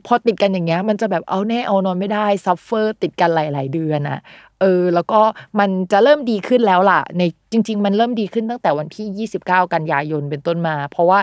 [0.06, 4.20] พอติดกันอย่างเงี้ย มันจะแบบเอาแน่เอานอนไม่ได้ suffer ติดกันหลาย ๆ เดือนอะ
[4.62, 5.22] เออแล้วก็
[5.60, 11.20] มันจะเริ่มดีขึ้นแล้วล่ะ ในจริง ๆ มันเริ่มดีขึ้นตั้งแต่วันที่ 29 กันยายนเป็นต้นมา เพราะว่า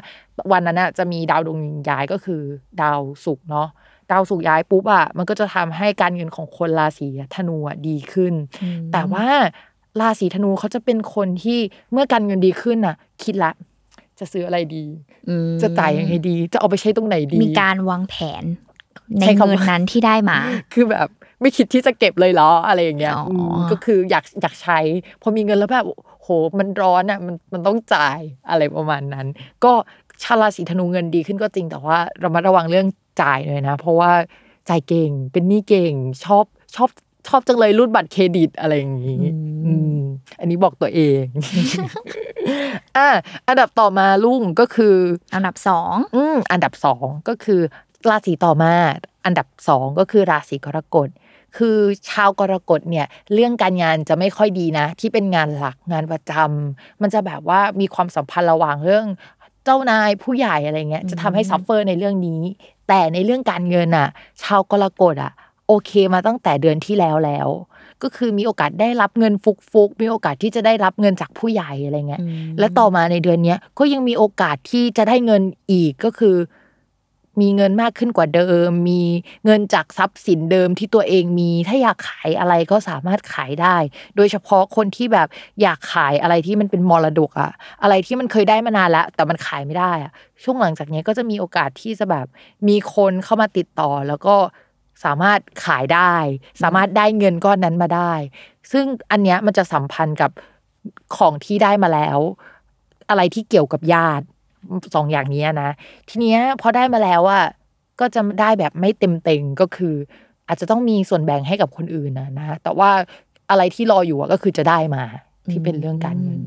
[0.53, 2.43] วันนั้นน่ะจะมีดาวดวงย้ายก็คือ
[2.83, 3.69] ดาวศุกร์เนาะ
[4.11, 8.35] ดาวศุกร์ย้ายปุ๊บอะมันก็จะทำให้การเงินของคนราศีธนูอะดีขึ้น
[8.93, 9.27] แต่ว่า
[10.01, 11.59] ราศีธนูเขาจะเป็นคนที่
[11.93, 13.53] เมื่อการเงินดีขึ้นน่ะ คิดละ
[14.19, 14.85] จะซื้ออะไรดี
[15.29, 18.45] อืมจะจ่ายยังไงดี จะเอาไปใช้ตรงไหนดี มีการวางแผน
[19.19, 20.39] ในใช้คำว่าเงินนั้นที่ได้มา
[20.73, 21.09] คือแบบ
[21.41, 24.79] ไม่คิดที่จะเก็บเลยเหรออะไรอย่างเงี้ยอ๋ออืมก็คืออยากอยากใช้
[25.23, 25.87] พอมีเงินแล้วแบบ
[26.21, 29.27] โหมันร้อนอะมันมันต้องจ่ายอะไรประมาณนั้น
[29.65, 29.73] ก็
[30.23, 32.87] ชาวราศีธนูเงินดีขึ้นก็จริงแต่ว่าเรามาระวังเรื่อง
[33.23, 34.13] จ่ายหน่อยนะ เพราะว่า
[34.69, 35.93] จ่ายเก่งเป็นหนี้เก่ง
[36.25, 36.45] ชอบ
[36.77, 36.89] ชอบ
[37.29, 39.25] ชอบจังเลยรูดบัตรเครดิตอะไรอย่างงี้
[39.67, 39.99] อืม
[40.41, 41.23] อันนี้บอกตัวเอง
[42.97, 43.09] อะ
[43.49, 44.95] อันดับต่อมาลุงก็คือ
[45.35, 47.61] อันดับสองอืมอันดับสองก็คือ
[48.11, 48.75] ราศีต่อมา
[49.25, 51.09] อันดับสองก็คือราศีกรกฎ
[51.57, 51.79] คือ
[52.11, 59.07] ชาวกรกฎเนี่ย เรื่องการงานจะไม่ค่อยดีนะ ที่เป็นงานหลักงานประจำมันจะแบบว่ามีความสัมพันธ์ระหว่างเรื่อง
[59.65, 62.43] เจ้านายผู้ใหญ่อะไรเงี้ยจะทำให้ suffer ในเรื่องนี้
[62.89, 64.09] แต่ในเรื่องการเงินอะ
[64.43, 65.33] ชาวกรกฎอะ
[65.73, 67.49] โอเคมาตั้งแต่เดือนที่แล้วแล้ว
[68.03, 72.23] ก็คือมีโอกาสได้รับเงินฟุกๆมีโอกาสที่จะได้รับเงินจากผู้ใหญ่อะไรเงี้ย
[72.59, 76.37] และต่อมาในเดือนเนี้ยก็ยังมีโอกาสที่จะได้เงินอีกก็คือ
[77.41, 79.03] มีเงินมากขึ้นกว่าเดิม มี
[79.45, 83.77] เงินจากทรัพย์สินเดิมที่ตัวเองมีถ้าอยากขายอะไรก็สามารถขายได้
[84.17, 85.29] โดยเฉพาะคนที่แบบ
[85.63, 87.51] อยากขายอะไรที่มันเป็นมรดกอะ
[87.83, 92.27] อะไรที่มันเคยได้มานานแล้ว แต่มันขายไม่ได้อะช่วงหลังจากเนี้ยก็จะมีโอกาสที่จะแบบ
[92.69, 94.37] มีคนเข้ามาติดต่อแล้วก็
[95.05, 96.15] สามารถขายได้
[96.63, 98.13] สามารถได้เงินก้อนนั้นมาได้
[98.73, 100.31] ซึ่งอันเนี้ยมันจะสัมพันธ์กับ
[101.17, 102.19] ของที่ได้มาแล้ว
[103.11, 104.25] อะไรที่เกี่ยวกับญาติ
[104.95, 105.71] สองอย่างนี้นะ
[106.09, 107.45] ทีเนี้ยพอได้มาแล้วอะ
[108.01, 109.95] ก็จะได้แบบไม่เต็มเต็งก็คือ
[110.49, 112.91] อาจจะต้องมีส่วนแบ่งให้กับคนอื่นนะนะ แต่ว่า
[113.51, 115.03] อะไรที่รออยู่อะก็คือจะได้มา
[115.51, 116.41] ที่เป็นเรื่องการเงิน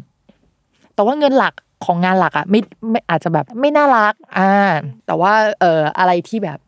[0.96, 1.54] แต่ว่าเงินหลัก
[1.86, 4.54] ของงานหลักอะไม่ไม่อาจจะแบบไม่น่ารัก อ่า
[5.06, 6.60] แต่ว่าเอ่ออะไรที่แบบ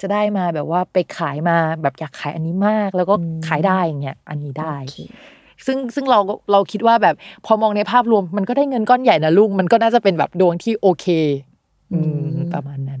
[0.00, 3.14] จะได้มาแบบว่าไปขายมาแบบอยากขายอันนี้มาก แล้วก็
[3.46, 4.98] ขายได้อย่างเงี้ยอันนี้ได้โอเค
[5.66, 6.18] ซึ่งซึ่งเรา
[6.52, 7.14] เราคิดว่าแบบ
[7.46, 11.06] พอมองในภาพรวมมันก็ได้เงินก้อนใหญ่นะลูกมันก็น่าจะเป็นแบบดวงที่โอเค
[11.92, 11.98] อื
[12.34, 13.00] มประมาณนั้น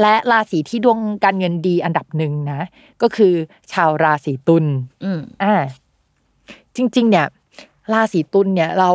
[0.00, 2.60] และราศีที่ดวงการเงินดีอันดับหนึ่งนะ
[3.02, 3.32] ก็คือ
[3.72, 4.64] ชาวราศีตุล
[5.04, 5.54] อืมอ่า
[6.76, 7.26] จริง ๆ เนี่ย
[7.92, 8.90] ราศีตุลเนี่ยเรา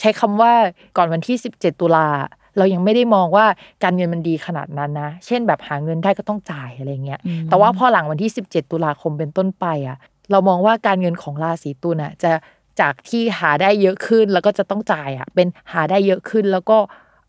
[0.00, 0.52] ใช้คำว่า
[0.96, 2.08] ก่อนวันที่สิบเจ็ดตุลา
[2.58, 3.46] เรายังไม่ได้มองว่า
[3.82, 9.96] การเงินมันดีขนาดนั้นนะ เช่นแบบหาเงินได้ก็ต้องจ่ายอะไรเงี้ยอืมแต่ว่าพอหลังวันที่ 17 ตุลาคมเป็นต้นไปอะ
[10.30, 12.32] เรามองว่าการเงินของราศีตุลอะจะ
[12.80, 16.78] จากที่หาได้เยอะขึ้นแล้วก็จะต้องจ่ายอะ เป็นหาได้เยอะขึ้นแล้วก็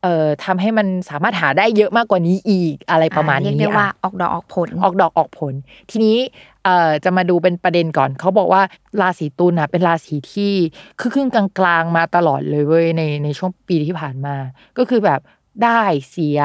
[0.01, 5.53] เอ่อทำให้มันสามารถหาได้เยอะมากกว่านี้อีกอะไรประมาณเรียกนี้ได้ว่าอะออกดอกออกผล ออกดอกออกผล
[5.91, 6.17] ทีนี้
[6.65, 8.62] เอ่อจะมาดูเป็นประเด็นก่อน เขาบอกว่า
[9.02, 10.54] ราศีตุลน่ะเป็นราศีที่
[10.99, 14.36] คือครึ่งกลางๆมาตลอดเลยเว้ยในในช่วงปีที่ผ่านมา
[14.78, 15.19] ก็คือแบบ
[15.63, 16.39] ได้เสีย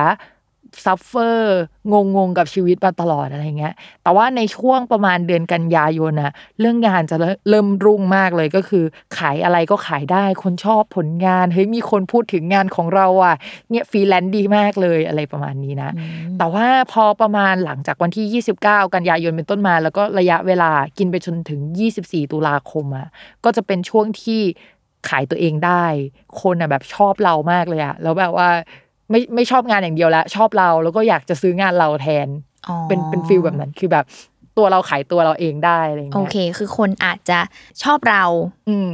[0.84, 7.16] suffer งงๆกับชีวิตมาตลอดอะไรเงี้ย แต่ว่าในช่วงประมาณเดือนกันยายนน่ะเรื่องงานจะ
[7.48, 8.84] เริ่มรุ่งมากเลยก็คือ
[9.18, 13.36] ขายอะไรก็ขายได้คนชอบผลงานเฮ้ยมีคนพูดถึงงานของเราอะ
[13.70, 15.90] เนี่ยฟรีแลนซ์ดีมากเลยอะไรประมาณนี้นะ
[16.38, 21.60] แต่ว่าพอประมาณหลังจากวันที่ 29 กันยายนเป็นต้นมา แล้วก็ระยะเวลากินไปจนถึง
[21.96, 23.08] 24 ตุลาคมอะ
[23.44, 24.40] ก็จะเป็นช่วงที่
[25.08, 25.84] ขายตัวเองได้
[26.42, 28.48] คนอะแบบชอบเรามากเลยอะแล้วแบบว่า
[29.10, 32.28] ไม่ไม่ชอบงานอย่างเดียวแล้ว ชอบเราแล้วก็อยากจะซื้องานเราแทน
[32.68, 34.04] อ๋อเป็นเป็นฟิลแบบนั้นคือแบบ
[34.56, 37.38] ตัวเราขายตัวเราเองได้อะไรอย่างโอเงี้ยเค คือคนอาจจะ
[37.82, 38.24] ชอบเรา
[38.70, 38.90] อืม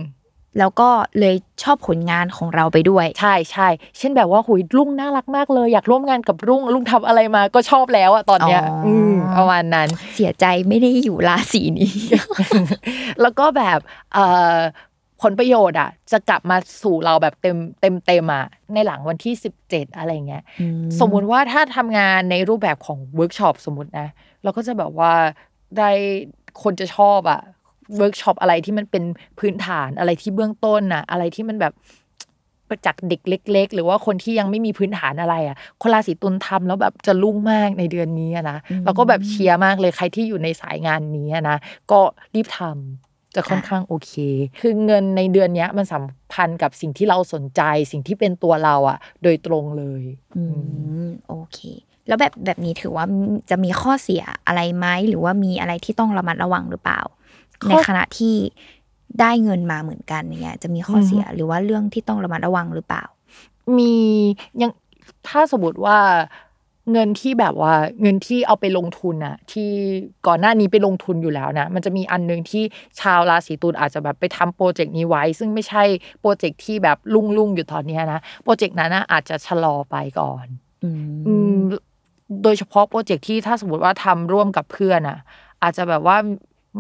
[0.58, 11.94] แล้วก็เลยชอบผลงานของเราไปด้วย ใช่ใช่เช่นแบบว่าหูยลุงน่ารักมากเลย อยากร่วมงานกับลุงลุงทำอะไรมาก็ชอบแล้วอะตอนเนี้ยอ๋ออือืมประมาณนั้น เสียใจไม่ได้อยู่ราศีนี้
[13.20, 13.78] แล้วก็แบบ
[14.14, 14.56] เอ่อ
[15.24, 20.42] ผลประโยชน์อะ จะกลับมาสู่เราแบบเต็มเต็มเต็มอะในหลังวันที่สิบเจ็ดอะไรเงี้ย
[21.00, 24.08] สมมุติว่าถ้าทำงานในรูปแบบของเวิร์กช็อปสมมตินะ
[24.42, 25.12] เราก็จะแบบว่า
[25.78, 25.90] ได้
[26.62, 27.40] คนจะชอบอะ
[27.96, 29.04] เวิร์กช็อปอะไรที่มันเป็น
[29.38, 31.74] พื้นฐานอะไรที่เบื้องต้นอะอะไรที่มันแบบ
[32.86, 41.56] จากเด็กเล็ก ๆ หรือว่าคนที่ยังไม่มีพื้นฐานอะไรอะคนราศีตุลทำแล้วแบบจะรุ่งมากในเดือนนี้อะนะเราก็แบบเชียร์มากเลยใครที่อยู่ในสายงานนี้อะนะ
[41.90, 42.00] ก็
[42.34, 43.03] รีบทำ
[43.36, 44.12] จะค่อนข้างโอเค
[44.60, 50.02] คือเงินในเดือนเนี้ยมันสัมพันธ์กับสิ่งที่เราสนใจ สิ่งที่เป็นตัวเราอะโดยตรงเลย
[50.36, 50.42] อื
[51.04, 51.58] มโอเค
[52.08, 53.04] แล้วแบบแบบนี้ถือว่า
[53.50, 57.00] จะมีข้อเสียอะไรไหมหรือว่ามีอะไรที่ต้องระมัดระวังหรือเปล่า
[57.62, 58.34] ข้อในขณะที่
[59.20, 63.04] ได้เงินมาเหมือนกันอย่างเงี้ยจะมีข้อเสียหรือว่าเรื่องที่ต้องระมัดระวังหรือเปล่า
[63.78, 63.96] มี
[64.62, 64.70] ยัง
[65.28, 65.98] ถ้าสมมติว่า
[66.92, 69.70] เงินที่แบบว่าเงินที่เอาไปลงทุนอะที่
[70.26, 72.64] ก่อนหน้านี้ไปลงทุนอยู่แล้วนะ มันจะมีอันหนึงที่
[73.00, 75.84] ชาวราศีตุลอาจจะแบบไปทำโปรเจกต์นี้ไว้ ซึ่งไม่ใช่
[76.20, 80.46] โปรเจกต์ที่แบบลุ่งลุ่งๆอยู่ตอนเนี้ยนะโปรเจกต์นั้นนะอาจจะชะลอไปก่อน
[80.84, 80.90] อื
[81.26, 81.58] อืมม
[82.42, 85.18] โดยเฉพาะ project ที่ถ้าสมมติว่าทำร่วมกับเพื่อนอะ
[85.62, 86.16] อาจจะแบบว่า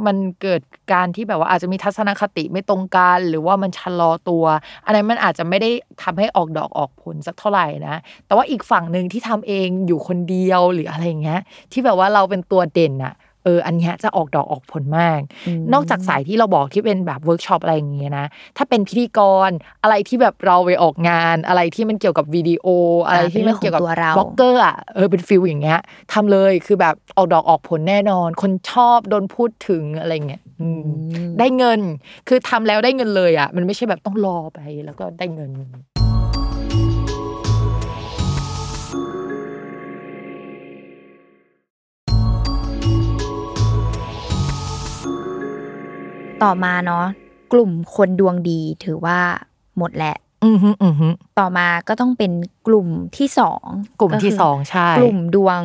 [0.06, 0.60] มันเกิด
[0.92, 4.44] การที่แบบว่าอาจจะมีทัศนคติไม่ตรงกันหรือว่ามันชะลอตัว
[4.84, 5.70] อันนั้นมันอาจจะไม่ได้
[6.02, 11.40] ทำให้ออกดอกออกผลสักเท่าไหร่นะ แต่ว่าอีกฝั่งหนึ่งที่ทำเองอยู่คนเดียวหรืออะไรเงี้ย
[11.72, 15.20] ที่แบบว่าเราเป็นตัวเด่นอะ เอออันเนี้ยจะออกดอกออกผลมาก
[15.72, 18.26] นอกจากสายที่เราบอกที่เป็นแบบเวิร์กช็อปอะไรอย่างเงี้ยนะ
[18.56, 19.50] ถ้าเป็นพิธีกร
[19.82, 22.66] อะไรที่แบบเราไปออกงาน อะไรที่มันเกี่ยวกับวิดีโอ
[23.06, 25.78] อะไรที่มันเกี่ยวกับเป็นเรื่องของตัวเราบล็อกเกอร์อะเออเป็น feel อย่างเงี้ย
[26.12, 30.84] ทำเลยคือแบบออกดอกออกผลแน่นอน คนชอบโดนพูดถึงอะไรเงี้ยอืม
[31.38, 31.80] ได้เงิน
[32.28, 35.50] คือทำแล้วได้เงินเลยอะมันไม่ใช่แบบต้องรอไปแล้วก็ได้เงิน
[46.44, 47.04] ต่อมาเนาะ
[47.52, 49.18] กลุ่มคนดวงดีถือว่า
[49.78, 52.32] หมดแหละอือฮึอือฮึต่อมาก็ต้องเป็น
[52.66, 53.62] กลุ่มที่สอง
[54.00, 55.60] กลุ่มที่คืสองใช่กลุ่มดวง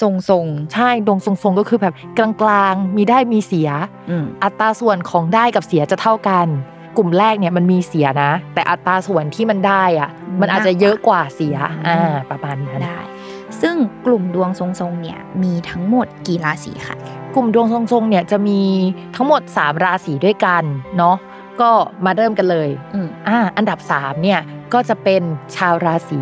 [0.00, 6.46] ทรงทรงใช่ดวงทรงๆก็คือแบบกลางๆ มีได้มีเสียๆอืมอัตราส่วนของได้กับเสียจะเท่ากัน
[6.96, 11.56] กลุ่มแรกเนี่ยมันมีเสียนะ แต่อัตราส่วนที่มันได้อะ มันอาจจะเยอะกว่าเสีย
[11.88, 12.98] อ่าประมาณนั้นได้
[13.60, 18.60] ซึ่งกลุ่มดวงทรงทรงๆเนี่ยมีทั้งหมดกี่ราศีค่ะก ลุ่มดวงทรงๆเนี่ยจะมี
[19.16, 20.62] ทั้งหมด 3 ราศีด้วยกัน
[20.96, 21.16] เนาะ
[21.60, 21.70] ก็
[22.04, 24.40] มาเริ่มกันเลยอืมอ่าอันดับ3เนี่ย
[24.72, 25.22] ก็จะเป็น
[25.56, 26.20] ชาวราศี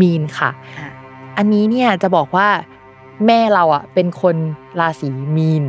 [0.00, 0.88] มีนค่ะอะ
[1.36, 2.48] อันนี้เนี่ยจะบอกว่า
[3.26, 4.36] แม่เราอะเป็นคน
[4.80, 5.64] ราศีมีน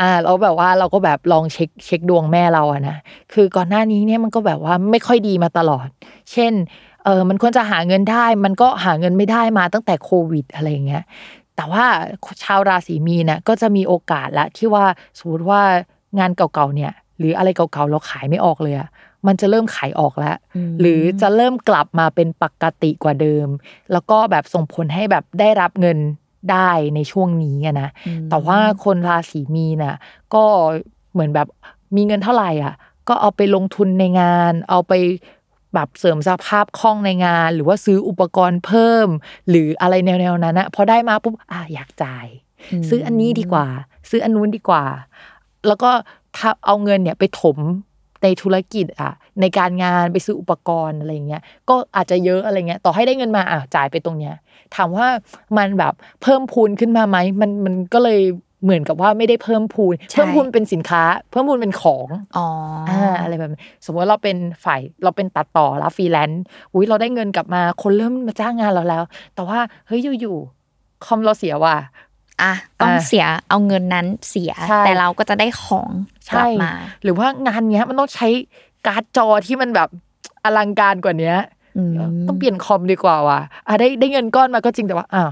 [0.00, 2.96] อ่าแล้วแบบว่าเราก็แบบลองเช็คเช็คดวงแม่เราอะนะ
[3.32, 5.88] คือก่อนหน้านี้เนี่ยมันก็แบบว่าไม่ค่อยดีมาตลอด
[6.32, 6.52] เช่น
[7.04, 11.02] เออมันควรจะหาเงินได้ มันก็หาเงินไม่ได้มาตั้งแต่โควิดอะไรอย่างเงี้ย
[11.62, 11.88] แต่ว่า
[12.42, 14.84] ชาวราศีมีนน่ะก็จะมีโอกาสละที่ว่า
[15.18, 15.60] สมมติว่า
[16.18, 18.88] งานเก่าๆเนี่ย หรืออะไรเก่าๆเราขายไม่ออกเลยอะ
[19.26, 23.46] มันจะเริ่มขายออกแล้วอืมหรือจะเริ่มกลับมาเป็นปกติกว่าเดิม
[23.92, 25.98] แล้วก็แบบส่งผลให้แบบได้รับเงิน
[26.52, 29.96] ได้ในช่วงนี้อะนะอืมแต่ว่าคนราศีมีนน่ะ
[30.34, 30.44] ก็
[31.12, 31.48] เหมือนแบบ
[31.96, 32.74] มีเงินเท่าไหร่อะ
[33.08, 34.92] ก็เอาไปลงทุนในงาน เอาไป
[35.74, 39.08] แบบเสริมสภาพคล่องในงาน หรือว่าซื้ออุปกรณ์เพิ่ม
[39.48, 42.26] หรืออะไรแนวๆนั้นนะพอได้มาปุ๊บอะอยากจ่าย
[42.80, 43.66] มซื้ออันนี้ดีกว่า
[44.10, 44.84] ซื้ออันนู้นดีกว่า
[45.66, 45.90] แล้วก็
[46.36, 47.58] ถ้าเอาเงินเนี่ยไปถม
[48.22, 54.34] ในธุรกิจอะในการงานไปซื้ออุปกรณ์อะไรเงี้ยก็อาจจะเยอะอะไรเงี้ยต่อให้ได้เงินมาอะจ่ายไปตรงเนี้ย
[54.76, 55.08] ถามว่า
[55.58, 58.20] มันแบบเพิ่มพูนขึ้นมาไหมมันมันก็เลย
[58.62, 62.46] เหมือนกับว่าไม่ได้เพิ่มพูนใช่เพิ่มพูนเป็นสินค้า เพิ่มพูนเป็นของอ๋อ
[62.88, 69.02] ออ่าอะไรแบบนี้สมมติว่าเราเป็นฝ่ายเราเป็นตัดต่อแล้วฟรีแลนซ์อุ้ยเราได้เงินกลับมาคนเริ่มมาจ้างงานเราแล้ว
[69.34, 71.76] แต่ว่าเฮ้ยอยู่ๆคอมเราเสียว่ะ
[72.42, 75.90] อะต้องอะเสียเอาเงินนั้นเสียใช่แต่เราก็จะได้ของ
[76.34, 76.72] กลับมา
[77.02, 78.28] หรือว่างานเนี้ยมันต้องใช้
[78.86, 79.88] การ์ดจอที่มันแบบ
[80.44, 81.36] อลังการกว่าเนี้ย
[81.76, 81.92] อืม
[82.28, 85.30] ต้องเปลี่ยนคอมดีกว่าว่ะอะได้ได้เงินก้อนมาก็จริงแต่ว่าอ้าว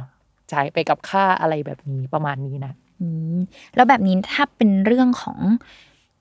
[0.53, 2.90] จ่ายไปกับค่าอะไรแบบนี้ประมาณนี้นะอืม
[3.75, 5.39] แล้วแบบนี้ถ้าเป็นเรื่องของ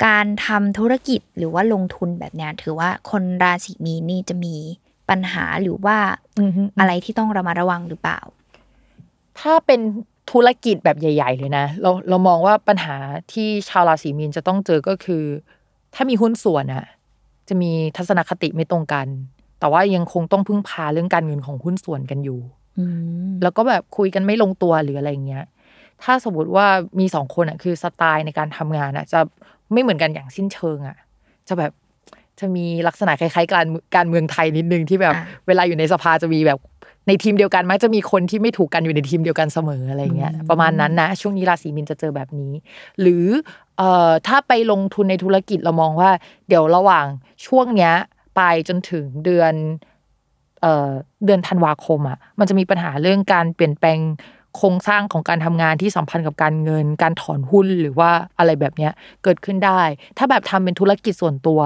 [0.05, 4.55] การทำธุรกิจหรือว่าลงทุนแบบเนี้ยถือว่าคนราศีมีนนี่จะมี
[5.09, 5.97] ปัญหาหรือว่า
[6.39, 8.19] อือฮึอะไรที่ต้องระมัดระวังหรือเปล่า
[9.39, 9.81] ถ้าเป็น
[10.31, 12.95] ธุรกิจแบบใหญ่ ๆ เลยนะ เราเรามองว่าปัญหา
[13.31, 15.23] ที่ชาวราศีมีนจะต้องเจอก็คือ
[15.95, 16.85] ถ้ามีหุ้นส่วนอะ
[17.47, 19.07] จะมีทัศนคติไม่ตรงกัน
[19.59, 22.39] แต่ว่ายังคงต้องพึ่งพาเรื่องการเงินของหุ้นส่วนกันอยู่
[22.79, 22.85] อื
[23.27, 25.45] มแล้วก็แบบคุยกันไม่ลงตัวหรืออะไรเงี้ย
[26.03, 26.67] ถ้าสมมติว่า
[26.99, 29.19] มีสองคนอะคือสไตล์ในการทำงานอะ จะ
[29.73, 30.97] ไม่เหมือนกันอย่างสิ้นเชิงอะ
[31.47, 31.71] จะแบบ
[32.39, 36.59] จะมีลักษณะคล้ายๆการการเมืองไทยนิดนึงที่แบบอะเวลาอยู่ในสภาจะมีแบบ
[37.07, 42.53] ในทีมเดียวกันมักจะมีคนที่ไม่ถูกกันอยู่ในทีมเดียวกันเสมออะไรเงี้ยประมาณนั้นนะช่วงนี้ราศีมีนจะเจอแบบนี้
[43.01, 43.25] หรือ
[43.77, 46.09] เอ่อถ้าไปลงทุนในธุรกิจเรามองว่า
[46.47, 47.05] เดี๋ยวระหว่าง
[47.45, 47.93] ช่วงเนี้ย
[48.35, 49.53] ไปจนถึงเดือน
[50.61, 50.89] เอ่อ
[51.25, 53.99] เดือนธันวาคมอะมันจะมีปัญหาเรื่องการเปลี่ยนแปลง
[54.55, 59.81] โครงสร้างของการทำงานที่สัมพันธ์กับการเงิน การถอนหุ้นหรือว่าอะไรแบบเนี้ยเกิดขึ้นได้
[60.17, 61.59] ถ้าแบบทำเป็นธุรกิจส่วนตัว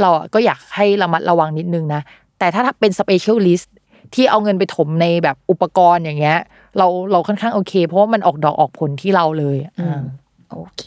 [0.00, 2.02] เราอะก็อยากให้ระมัดระวังนิดนึงนะ
[2.38, 3.68] แต่ถ้าเป็น specialist
[4.14, 6.38] ที่เอาเงินไปถมในแบบอุปกรณ์อย่างเงี้ย
[6.78, 10.02] เราเราค่อนข้างโอเค เพราะว่ามันออกดอกออกผลที่เราเลยอือ่าม
[10.50, 10.82] โอเค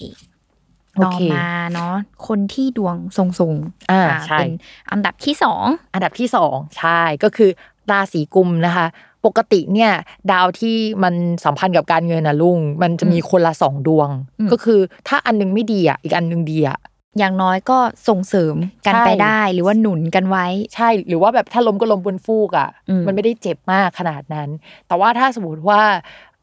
[0.96, 1.94] โอต่อเคมาเนาะ
[2.28, 4.52] คนที่ดวงทรงๆอ่าอ่าใช่เป็น
[4.92, 7.50] อันดับที่สองอันดับที่สองใช่ก็คือ
[7.92, 8.88] ราศีกุมนะคะ
[9.26, 9.92] ปกติเนี่ย
[10.32, 11.14] ดาวที่มัน
[11.46, 14.10] สัมพันธ์กับการเงินนะลุง มันจะมีคนละสองดวง
[14.52, 16.80] ก็คือถ้าอันหนึงไม่ดีอะอีกอันหนึงดีอะ
[17.18, 24.50] อย่างน้อยก็ส่งเสริมกันใช่ไปได้หรือว่าหนุนกันไว้ ใช่หรือว่าแบบถ้าล้มก็ล้มบนฟูกอะอืมมันไม่ได้เจ็บมากขนาดนั้น
[24.88, 25.82] แต่ว่าถ้าสมมติว่า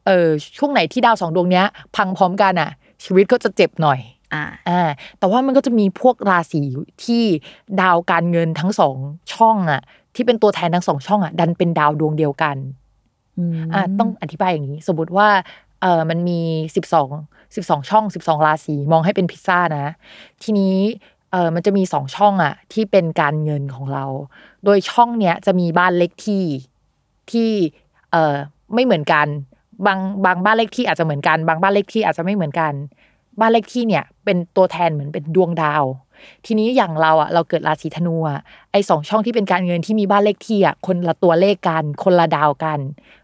[0.05, 1.65] เออช่วงไหนที่ดาวสองดวงเนี้ย
[1.95, 2.71] พังพร้อมกันอะ
[3.03, 3.99] ชีวิตก็จะเจ็บหน่อย
[4.33, 4.81] อ่าอ่า
[5.19, 6.61] แต่ว่ามันก็จะมีพวกราศี
[7.03, 7.23] ที่
[7.81, 8.95] ดาวการเงินทั้งสอง
[9.33, 9.81] ช่องอะ
[10.15, 12.57] ที่เป็นตัวแทนทั้งสองช่องอะดันเป็นดาวดวงเดียวกัน
[13.73, 15.29] อะต้องอธิบายอย่างนี้ สมมติว่า
[15.81, 16.39] เออมันมี
[16.75, 17.09] สิบสอง
[17.55, 19.87] สิบสองช่องสิบสองราศีมองให้เป็นพิซซ่านะ
[20.43, 20.75] ทีนี้
[21.31, 24.05] เออมันจะมีสองช่องอะ ที่เป็นการเงินของเรา
[24.65, 26.43] โดยช่องเนี้ยจะมีบ้านเลขที่
[27.31, 27.49] ที่
[28.11, 28.35] เออ
[28.73, 29.27] ไม่เหมือนกัน
[29.85, 32.73] บางบางบ้านเลขที่อาจจะเหมือนกัน บางบ้านเลขที่อาจจะไม่เหมือนกัน
[33.39, 35.83] บ้านเลขที่เนี่ย เป็นตัวแทนเหมือนเป็นดวงดาว
[36.45, 38.39] ทีนี้อย่างเราอะเราเกิดราศีธนูอะ
[38.71, 42.79] ไอสองช่องที่เป็นการเงินที่มีบ้านเลขที่อะคนละตัวเลขกันคนละดาวกัน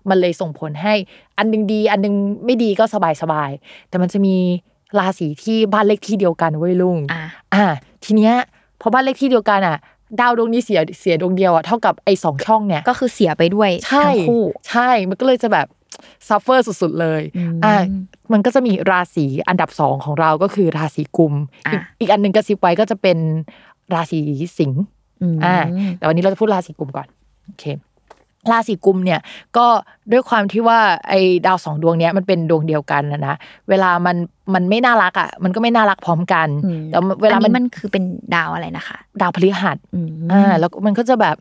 [0.09, 0.93] มันเลยส่งผลให้
[1.38, 4.35] อันหนึงดี อันหนึงไม่ดีก็สบายสบายๆแต่มันจะมี
[4.99, 7.21] ราศีที่บ้านเลขที่เดียวกันเว้ยลุงอ่า
[7.53, 7.65] อ่า
[8.05, 8.33] ทีเนี้ย
[8.81, 9.77] พอบ้านเลขที่เดียวกันอะ
[10.19, 15.67] ดาวดวงนี้เสียเสียดวงเดียวอะเท่ากับไอ้สองช่องเนี่ยก็คือเสียไปด้วยใช่ทั้งคู่ใช่ มันก็เลยจะแบบ
[16.28, 17.75] suffer สุดๆเลยอืมอ่า
[18.34, 21.34] มันก็จะมีราศีอันดับสองของเราก็คือราศีกุมภ์
[21.67, 23.17] อะอีกอีกอันหนึ่งกระซิบไว้ก็จะเป็น
[23.93, 24.19] ราศี
[24.58, 24.82] สิงห์อื
[25.36, 25.58] มอ่า
[25.97, 27.08] แต่วันนี้เราจะพูดราศีกุมภ์ก่อน
[27.47, 27.65] โอเค
[28.52, 29.19] ราศีกุมภ์เนี่ย
[29.58, 29.65] ก็
[30.12, 33.36] ด้วยความที่ว่าไอ้ดาวสองดวงเนี้ยมันเป็นดวงเดียวกันนะนะ
[33.69, 34.15] เวลามัน
[34.54, 38.04] มันไม่น่ารักอะมันก็ไม่น่ารักพร้อมกันอืมแต่เวลาอันมันี้นมันคือเป็น
[38.36, 41.36] ดาวอะไรนะคะ ดาวพฤหัสอืมอ่าแล้วมันก็จะแบบ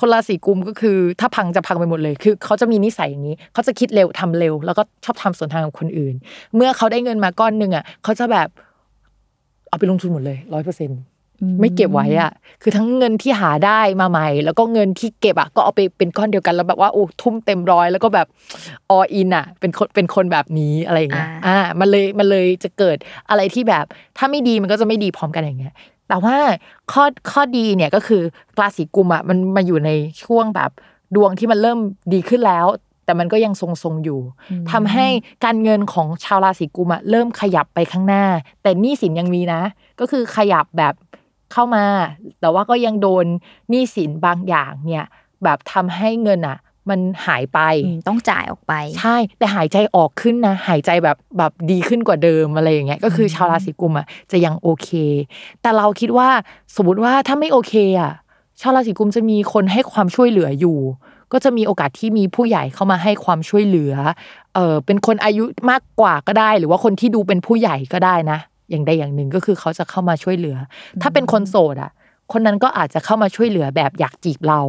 [0.00, 6.14] คนราศีกุมก็คือ ถ้าพังจะพังไปหมดเลย คือเขาจะมีนิสัยอย่างนี้เขาจะคิดเร็วทำเร็ว แล้วก็ชอบทำสวนทางกับคนอื่น
[6.54, 8.48] เมื่อเขาได้เงินมาก้อนหนึ่งอะเขาจะแบบ
[9.68, 10.90] เอาไปลงทุนหมดเลยร้อยเปอร์เซ็น
[11.60, 12.30] ไม่เก็บไว้อะ
[12.62, 18.26] คือทั้งเงินที่หาได้มาใหม่ แล้วก็เงินที่เก็บอะก็เอาไปเป็นก้อนเดียวกันแล้วแบบว่าโอ้ทุ่มเต็มร้อยแล้วก็แบบ
[18.90, 22.96] ออินอะ เป็นคนเป็นคนแบบนี้อะไรอย่างเงี้ยอ่าอ่ามันเลยมันเลยจะเกิด
[23.30, 23.84] อะไรที่แบบ
[24.18, 25.74] ถ้าไม่ดีมันก็จะไม่ดีพร้อมกันอย่างเงี้ย
[26.08, 26.36] แต่ว่า
[26.92, 28.22] ข้อข้อดีเนี่ยก็คือ
[28.60, 29.90] ราศีกุมอะมันมาอยู่ใน
[30.22, 30.70] ช่วงแบบ
[31.14, 31.78] ดวงที่มันเริ่ม
[32.12, 32.66] ดีขึ้นแล้ว
[33.04, 34.20] แต่มันก็ยังทรงๆอยู่
[34.72, 35.06] ทำให้
[35.44, 38.24] การเงินของชาวราศีกุมอะเริ่มขยับไปข้างหน้า
[38.62, 39.62] แต่หนี้สินยังมีนะ
[40.00, 40.94] ก็คือขยับแบบ
[41.52, 41.84] เข้ามา
[42.40, 43.26] แต่ว่าก็ยังโดน
[43.70, 45.06] หนี้สินบางอย่างเนี่ย
[45.44, 46.58] แบบทำให้เงินอะ
[46.90, 54.88] มันหายไปอืมต้องจ่ายออกไป ใช่ แต่หายใจออกขึ้นนะ หายใจแบบแบบดีขึ้นกว่าเดิมอะไรอย่างเงี้ยก็คือชาวราศีกุมอะจะยังโอเค
[55.62, 56.28] แต่เราคิดว่า
[56.76, 58.12] สมมติว่าถ้าไม่โอเคอะ
[58.60, 60.78] ชาวราศีกุมจะมีคนให้ความช่วยเหลืออยู่
[61.32, 63.94] ก็จะมีโอกาสที่มีผู้ใหญ่เข้ามาให้ความช่วยเหลือ
[64.54, 68.38] เออเป็นคนอายุมากกว่าก็ได้ หรือว่าคนที่ดูเป็นผู้ใหญ่ก็ได้นะ
[68.70, 70.56] อย่างใดอย่างหนึ่งก็คือเขาจะเข้ามาช่วยเหลือ
[71.02, 71.90] ถ้าเป็นคนโสดอะ
[72.32, 74.60] คนนั้นก็อาจจะเข้ามาช่วยเหลือแบบอยากจีบเรา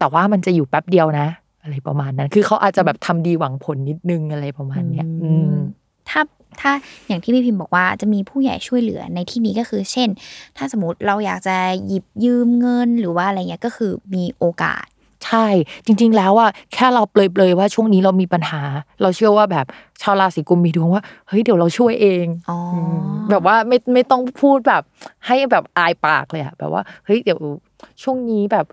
[0.00, 1.28] แต่ว่ามันจะอยู่แป๊บเดียวนะ
[1.62, 5.54] อะไรประมาณนั้น คือเขาอาจจะแบบทำดีหวังผลนิดนึงอะไรประมาณเนี้ยอืม
[6.10, 6.20] ถ้า
[6.60, 6.72] ถ้า
[7.08, 10.08] อย่างที่พี่พิมพ์บอกว่าจะมีผู้ใหญ่ช่วยเหลือในที่นี้ก็คือ เช่น
[10.56, 14.86] ถ้าสมมติเราอยากจะหยิบยืมเงินหรือว่าอะไรเงี้ยก็คือมีโอกาส
[15.26, 15.46] ใช่
[15.86, 18.62] จริง ๆ แล้วอะแค่เราเปลยๆว่าช่วงนี้เรามีปัญหา
[19.02, 19.66] เราเชื่อว่าแบบ
[20.02, 22.76] ชาวราศีกุมมีดวงว่าเฮ้ยเดี๋ยวเราช่วยเองอ๋ออ
[23.30, 24.82] แบบว่าไม่ไม่ต้องพูดแบบ
[25.26, 27.38] ให้แบบอายปากเลยอะแบบว่าเฮ้ยเดี๋ยว
[28.02, 28.66] ช่วงนี้แบบ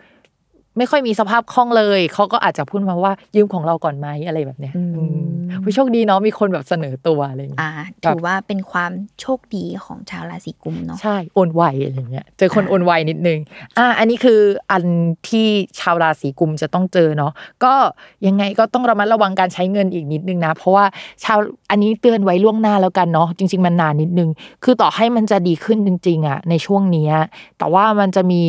[0.78, 7.72] ไม่ค่อยมีสภาพคล่องเลยเขาก็อาจจะพูดมาว่ายืมของเราก่อนไหมอะไรแบบเนี้ยอืมอืมผู้โชคดีเนาะมีคนแบบเสนอตัวอะไรอย่างเงี้ยอ่า
[8.06, 13.40] ถือว่าเป็นความโชคดีของชาวราศีกุมเนาะใช่โอนไวอะไรเงี้ยเจอคนโอนไวนิดนึง
[13.78, 14.40] อ่าอันนี้คือ
[14.72, 14.84] อัน
[15.30, 15.48] ที่
[15.80, 17.32] ชาวราศีกุมจะต้องเจอเนาะ
[17.64, 17.74] ก็
[18.28, 20.86] ยังไงก็ต้องระมัดระวังการใช้เงินอีกนิดนึงนะ เพราะว่า
[21.24, 21.38] ชาว
[21.70, 24.30] อันนี้เตือนไว้ล่วงหน้าแล้วกันเนาะจริง ๆ มันนานนิดนึง
[24.64, 27.14] คือต่อให้มันจะดีขึ้นจริงๆอะในช่วงเนี้ย
[27.58, 28.42] แต่ว่ามันจะมี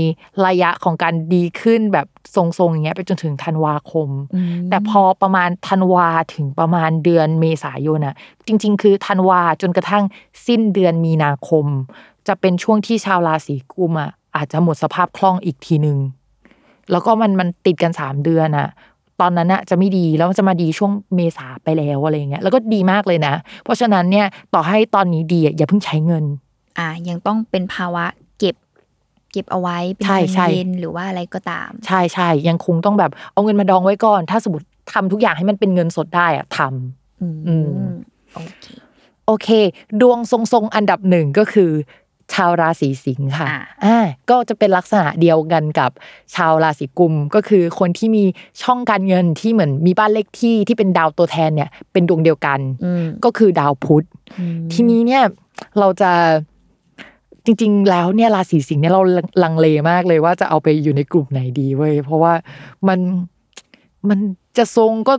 [0.46, 8.14] ระยะของการดีขึ้นแบบทรงๆอย่างเงี้ยไปจนถึงธันวาคมอืมแต่พอประมาณธันวาถึงประมาณเดือนเมษายนอะ
[8.46, 10.04] จริง ๆ คือธันวาจนกระทั่ง
[10.46, 11.66] สิ้นเดือนมีนาคม
[12.28, 15.98] จะเป็นช่วงที่ชาวราศีกุมอะอาจจะหมดสภาพคล่องอีกทีหนึ่ง
[16.90, 18.68] แล้วก็มันมันติดกันสามเดือนอะ
[19.20, 26.24] ตอนนั้นอะจะไม่ดีแล้วมันจะมาดีช่วงเมษาไปแล้วอะไรเงี้ยแล้วก็ดีมากเลยนะ เพราะฉะนั้นเนี่ยต่อให้ตอนนี้ดีอะอย่าเพิ่งใช้เงิน
[26.78, 28.04] อ่ายังต้องเป็นภาวะ
[29.32, 37.92] เก็บเก็บเอาไว้เป็นใช่เงินใช่เย็นหรือว่าอะไรก็ตาม ใช่ใช่ยังคงต้องแบบเอาเงินมาดองไว้ก่อน ถ้าสมมติทำทุกอย่างให้มันเป็นเงินสดได้อะทำอืมอืม
[38.34, 38.66] โอเค
[39.26, 39.48] โอเค
[40.00, 41.70] ดวงทรงๆอันดับหนึ่งก็คือ
[42.34, 43.98] ชาวราศีสิงค์ค่ะอ่าอ่า
[44.30, 45.90] ก็จะเป็นลักษณะเดียวกันกับ
[46.34, 48.24] ชาวราศีกุมก็คือคนที่มี
[48.62, 54.06] ช่องการเงินที่เหมือนมีบ้านเลขที่ที่เป็นดาวตัวแทนเนี่ยเป็นดวงเดียวกันอืมก็คือดาวพุธ
[54.38, 55.22] อืมทีนี้เนี่ย
[55.78, 56.10] เราจะ
[57.48, 59.02] จริง ๆ แล้วเนี่ยราศีสิงห์เนี่ยเรา
[59.42, 62.32] ลังเลมากเลยว่าจะเอาไปอยู่ในกลุ่มไหนดีเว้ยเพราะว่า
[62.88, 62.98] มัน
[64.08, 64.18] มัน
[64.58, 65.14] จะทรงก็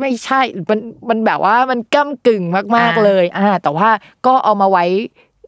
[0.00, 2.44] ไม่ใช่ มันมันแบบว่ามันก้ากึ่ง
[2.76, 3.88] มากๆเลยอ่าแต่ว่า
[4.26, 4.84] ก็เอามาไว้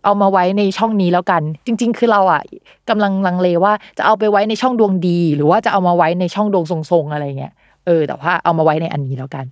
[0.05, 2.43] เอามาไว้ในช่องนี้แล้วกัน จริง ๆ คือเราอะ
[2.89, 7.53] กำลังลังเลว่าจะเอาไปไว้ในช่องดวงดี หรือว่าจะเอามาไว้ในช่องดวงทรงๆอะไรเงี้ย
[7.87, 9.45] เออ แต่ว่าเอามาไว้ในอันนี้แล้วกัน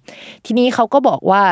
[0.47, 1.43] ทีนี้เขาก็บอกว่า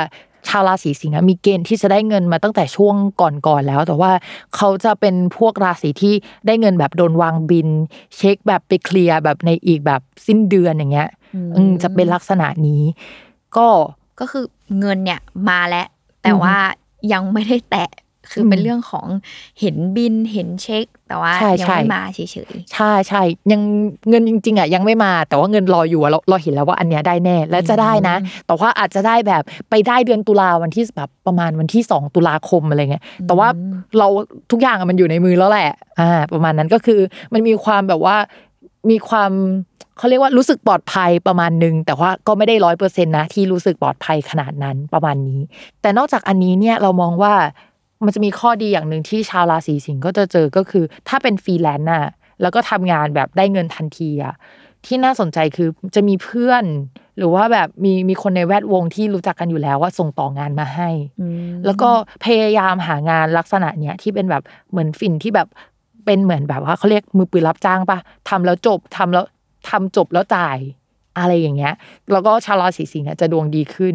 [0.49, 4.11] ชาวราศีสิงห์อะมีเกณฑ์ที่จะได้เงินมาตั้งแต่ช่วงก่อนๆแล้ว แต่ว่า
[4.57, 6.15] เขาจะเป็นพวกราศีที่
[6.47, 7.69] ได้เงินแบบโดนวางบิน
[8.17, 11.09] เช็คแบบไปเคลียร์แบบในอีกแบบสิ้นเดือนอย่างเงี้ย
[11.57, 12.83] อืมจะเป็นลักษณะนี้
[13.57, 13.69] ก็
[14.21, 14.45] ก็คือ
[14.79, 15.87] เงินเนี่ยมาแล้ว
[16.23, 16.57] แต่ว่า
[17.13, 17.89] ยังไม่ได้แตะ
[18.33, 19.07] คือเป็นอืมเรื่องของ
[19.61, 22.27] เห็นบินเห็นเช็ค แต่ว่าใช่ยัใช่ไม่มาเฉย
[22.73, 23.61] ใช่ใช่ยัง
[24.09, 33.49] เงินจริง ๆอะยังไม่มา แต่ว่าเงินรออยู่อะเราเราเห็นแล้วว่าอันเนี้ยได้แน่และจะได้นะ แต่ว่าอาจจะได้แบบไปได้เดือนตุลาวันที่แบบประมาณวันที่สองตุลาคมอะไรเงี้ยแต่ว่า
[33.99, 34.07] เรา
[34.51, 37.01] ทุกอย่างอะมันอยู่ในมือแล้วแหละอ่าประมาณนั้นก็คือ
[37.33, 38.17] มันมีความแบบว่า
[38.91, 39.33] มีความ
[39.99, 45.41] เขาเรียกว่ารู้สึกปลอดภัยประมาณนึง แต่ว่าก็ไม่ได้ร้อยเปอร์เซ็นต์นะที่รู้สึกปลอดภัยขนาดนั้นประมาณนี้
[45.83, 47.35] แต่นอกจากอันนี้เนี่ยเรามองว่า
[48.05, 54.35] มันจะมีข้อดีอย่างหนึ่งที่ชาวราศีสิงห์ก็จะเจอก็คือ ถ้าเป็นฟรีแลนซ์น่ะแล้วก็ทำงานแบบได้เงินทันทีอะ
[54.87, 56.65] ที่น่าสนใจคือจะมีเพื่อน
[57.19, 61.91] หรือว่าแบบมีมีคนในแวดวงที่รู้จักกันอยู่แล้วว่าส่งต่องานมาให้ๆอืมแล้วก็
[62.25, 65.49] พยายามหางานลักษณะเนี้ยที่เป็นแบบเหมือนฟินที่แบบ
[66.07, 69.25] เป็นเหมือนแบบว่าเขาเรียกมือปืนรับจ้างปะทำแล้วจบทำแล้ว
[69.71, 70.57] ทำจบแล้วจ่าย
[71.19, 71.75] อะไรอย่างเงี้ย
[72.13, 73.95] แล้วก็ชาวราศีสิงห์จะดวงดีขึ้น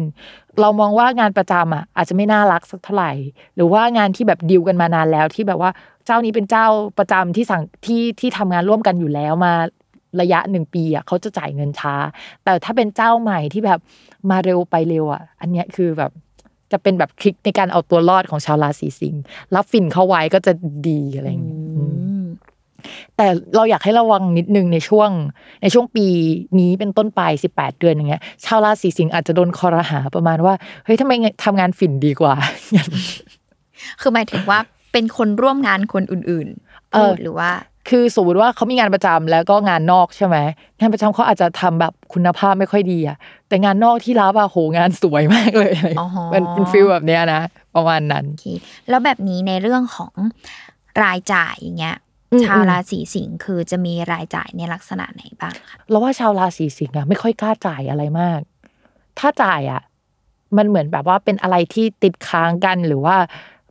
[0.60, 3.12] เรามองว่างานประจำอะอาจจะไม่น่ารักสักเท่าไหร่
[3.56, 5.70] หรือว่างานที่แบบดีลกันมานานแล้วที่แบบว่า
[6.06, 6.66] เจ้านี้เป็นเจ้า
[6.98, 9.52] ประจำที่สั่งที่ที่ทำงานร่วมกันอยู่แล้วมา
[10.20, 11.94] ระยะหนึ่งปีอะเขาจะจ่ายเงินช้า
[12.44, 13.80] แต่ถ้าเป็นเจ้าใหม่ที่แบบ
[14.30, 16.10] มาเร็วไปเร็วอะ อันเนี้ยคือแบบ
[16.72, 19.22] จะเป็นแบบคลิกในการเอาตัวรอดของชาวราศีสิงห์
[19.54, 20.52] รับฟินเข้าไว้ก็จะ
[20.88, 21.60] ดีอะไรอย่างเงี้ย
[23.16, 23.26] แต่
[23.56, 25.10] เราอยากให้ระวังนิดนึงในช่วง
[25.62, 26.06] ในช่วงปี
[26.58, 27.20] นี้เป็นต้นไป
[27.52, 31.12] 18 เดือนอย่างเงี้ยชาวราศีสิงห์อาจจะโดนคอรหาประมาณว่าเฮ้ยทำไม
[31.44, 32.34] ทำงานฝิ่นดีกว่า
[34.00, 34.58] คือหมายถึงว่า
[34.92, 37.50] เป็นคนร่วมงานคนอื่นๆเออพูดหรือว่า
[37.88, 40.36] คือสมมติว่าเขามีงานประจำแล้วก็งานนอกใช่ไหม
[40.80, 43.16] งานประจำเขาอาจจะทำแบบคุณภาพไม่ค่อยดีอะ
[43.48, 47.40] แต่งานนอกที่รับอะโหงานสวยมากเลยอะไรอ๋อมันเป็นฟิลแบบเนี้ยนะ
[47.74, 48.46] ประมาณนั้นโอเค
[48.88, 50.12] แล้วแบบนี้ในเรื่องของ
[51.02, 52.11] รายจ่ายอย่างเงี้ยอืม
[52.44, 58.40] ชาวราศีสิงห์คือจะมีรายจ่ายในลักษณะไหนบ้างคะเราว่าชาวราศีสิงห์อะไม่ค่อยกล้าจ่ายอะไรมาก
[59.18, 59.82] ถ้าจ่ายอะ
[60.56, 63.16] มันเหมือนแบบว่าเป็นอะไรที่ติดค้างกันหรือว่า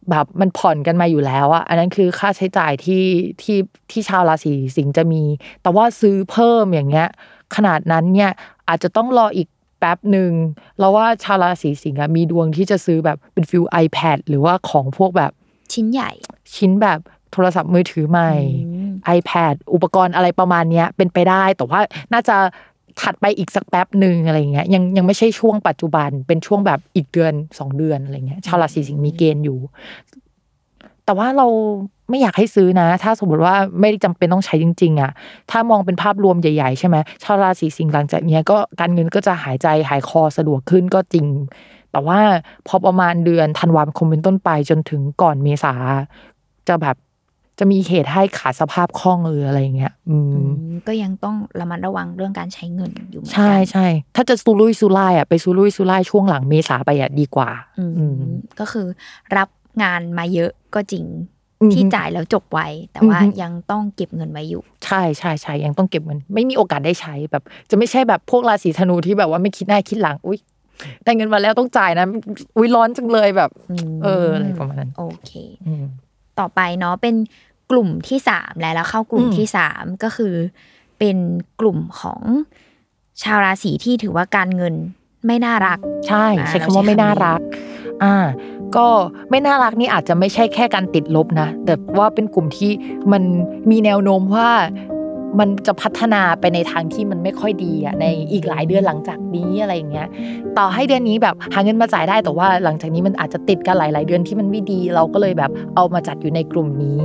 [0.09, 3.03] แบบมันผ่อนกันมาอยู่แล้วอะอันนั้นคือค่าใช้จ่ายที่
[3.41, 3.57] ที่
[3.91, 5.24] ที่ชาวราศีสิงห์จะมี
[5.62, 7.07] แต่ว่าซื้อเพิ่มอย่างเงี้ย
[7.55, 8.32] ขนาดนั้นเนี่ย
[8.68, 9.47] อาจจะต้องรออีก
[9.80, 10.32] แป๊บหนึ่ง
[10.80, 15.32] เราว่าชาวราศีสิงห์อะมีดวงที่จะซื้อแบบเป็นฟิล iPad หรือว่าของพวกแบบ
[15.74, 16.12] ชิ้นใหญ่
[16.55, 16.99] ชิ้นแบบ
[17.34, 18.32] โทรศัพท์มือถือใหม่
[18.67, 21.79] อืม iPad อุปกรณ์อะไรประมาณเนี้ยเป็นไปได้ แต่ว่า
[22.13, 22.38] น่าจะ
[23.01, 29.59] ถัดไปอีกสักแป๊บหนึ่งอะไรเงี้ยยังยังไม่ใช่ช่วงปัจจุบันเป็นช่วงแบบอีกเดือนสองเดือนอะไรเงี้ยชาวราศีสิงห์มีเกณฑ์อยู่
[31.05, 31.47] แต่ว่าเรา
[32.09, 35.11] ไม่อยากให้ซื้อนะ ถ้าสมมติว่าไม่ได้จำเป็นต้องใช้จริง ๆ อะ
[35.51, 41.25] ถ้ามองเป็นภาพรวมใหญ่ ๆ ใช่ไหมชาวราศีสิงห์หลังจากเนี้ยก็การเงินก็จะหายใจหายคอสะดวกขึ้นก็จริง
[41.91, 42.19] แต่ว่า
[42.67, 45.73] พอประมาณเดือนธันวาคมเป็นต้นไปจนถึงก่อนเมษา
[46.67, 46.95] จะแบบ
[47.64, 50.39] จะมีเหตุให้ขาดสภาพคล่องหรืออะไรเงี้ยอืมอื
[50.72, 57.49] มก็ยังต้องระมัดระวังเรื่องการใช้เงินอยู่เหมือนกัใช่ใช่ถ้าจะซูลุยซูไล่อะไปซูลุยซูไล่ช่วงหลังเมษาไปอะดีกว่า
[57.80, 58.14] อืมอืม
[58.59, 58.88] ก็คือ
[59.38, 59.49] รับ
[59.84, 61.05] งานมาเยอะก็จริง
[61.62, 62.59] อืมที่จ่ายแล้วจบไว
[62.91, 70.39] แต่ว่าอืมยังต้องเก็บเงินไว้อยู่ ใช่ใช่ใช่ยังต้องเก็บเงิน ไม่มีโอกาสได้ใช้แบบ จะไม่ใช่แบบพวกราศีธนูที่แบบว่าไม่คิดหน้าคิดหลังอุ้ย
[71.03, 72.05] ได้เงินมาแล้วต้องจ่ายนะ
[72.57, 75.32] อุ้ยร้อนจังเลยแบบอืมเอออะไรประมาณนั้นโอเค
[75.68, 75.86] อืม
[76.39, 77.16] ต่อไปเนาะเป็น
[77.72, 80.34] กลุ่มที่สามแล้วแล้วเข้ากลุ่มอืมที่สามก็คือ
[80.99, 81.17] เป็น
[81.59, 82.22] กลุ่มของ
[83.24, 84.74] ชาวราศีที่ถือว่าการเงิน
[85.28, 87.39] ไม่น่ารัก ใช่อ่าใช้เราคำว่าใช้ไม่น่าคำนี้รัก
[88.03, 88.15] อ่า
[88.76, 88.88] ก็
[89.30, 92.72] ไม่น่ารักนี่อาจจะไม่ใช่แค่การติดลบนะ แต่ว่าเป็นกลุ่มที่
[93.11, 93.24] มัน
[93.72, 94.49] มีแนวโน้มว่า
[95.39, 100.07] มันจะพัฒนาไปในทางที่มันไม่ค่อยดีอะในอีกหลายเดือนหลังจากนี้อะไรอย่างเงี้ย
[100.57, 106.99] ต่อให้เดือนนี้แบบหาเงินมาจ่ายได้แต่ว่าหลังจากนี้มันอาจจะติดกันหลาย ๆ เดือนที่มันไม่ดี เราก็เลยแบบเอามาจัดอยู่ในกลุ่มนี้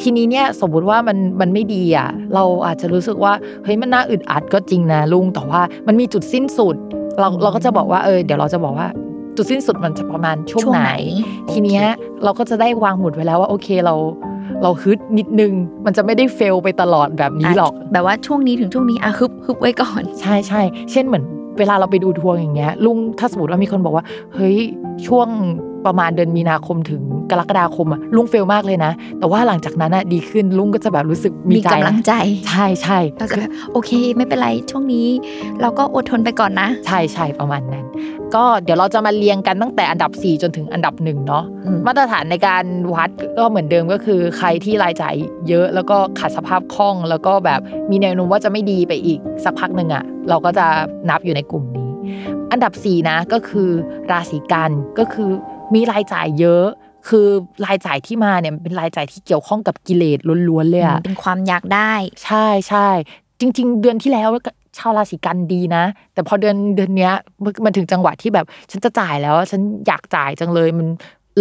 [0.00, 3.32] ทีนี้เนี่ยสมมติว่ามันมันไม่ดีอะเราอาจจะรู้สึกว่า
[3.64, 6.76] เฮ้ยมันน่าอึดอัดก็จริงนะลุงแต่ว่ามันมีจุดสิ้นสุด
[7.20, 8.88] เราเราก็จะบอกว่าเออเดี๋ยวเราจะบอกว่า
[9.36, 11.84] จุดสิ้นสุดมันจะประมาณช่วงช่วงไหไหนนทีเนี้ย
[12.24, 13.94] เราก็จะได้วางหมุดไว้แล้วว่าโอเคเรา
[14.62, 15.52] เราฮึดนิดนึง
[15.84, 20.60] มันจะไม่ได้เฟลไปตลอดแบบนี้หรอกะแบบว่าช่วงนี้ถึงช่วงนี้อะฮึบฮึบไว้ก่อน ใช่ใช่
[20.92, 21.24] เช่นเหมือน
[21.58, 24.04] เวลาเราไปดูดวงอย่างเงี้ยลุงถ้าสมมติว่ามีคนบอกว่า
[24.34, 24.58] เฮ้ย
[25.06, 25.28] ช่วง
[25.86, 32.12] ประมาณเดือนมีนาคมถึงกรกฎาคมอะลุงเฟลมากเลยนะ แต่ว่าหลังจากนั้นอะดีขึ้นลุงก็จะแบบรู้สึกมีมีใจกำลังใจ
[32.48, 35.06] ใช่ใช่เราจะแบบโอเค ไม่เป็นไรช่วงนี้
[35.60, 37.86] เราก็อดทนไปก่อนนะ ใช่ใช่ประมาณนั้น
[38.34, 42.64] ก็เดี๋ยวเราจะมาเรียงกันตั้งแต่อันดับ 4 จนถึงอันดับหนึ่งเนาะอืมมาตรฐานในการ
[42.94, 45.14] วัดก็เหมือนเดิมก็คือ ใครที่รายจ่าย
[45.48, 47.60] เยอะแล้วก็ขาดสภาพคล่อง แล้วก็แบบ
[47.90, 50.66] มีแนวโน้มว่าจะไม่ดีไปอีกสักพักหนึ่งอะเราก็จะ
[51.10, 51.90] นับอยู่ในกลุ่มนี้
[52.52, 53.70] อันดับ4นะก็คือ
[54.10, 55.30] ราศีกันก็คือ
[55.74, 56.66] มีรายจ่ายเยอะ
[57.08, 57.26] คือ
[57.66, 61.92] รายจ่ายที่มาเนี่ยมันเป็นรายจ่ายที่เกี่ยวข้องกับกิเลสล้วนๆเลยอะเป็นความอยากได้
[62.24, 62.88] ใช่ใช่
[63.40, 67.12] จริง ๆ เดือนที่แล้วก็ชาวราศีกันดีนะ แต่พอเดือนเดือนเนี้ย
[67.44, 70.88] มันมันถึงจังหวะที่แบบ ฉันจะจ่ายแล้ว ฉันอยากจ่ายจังเลยมัน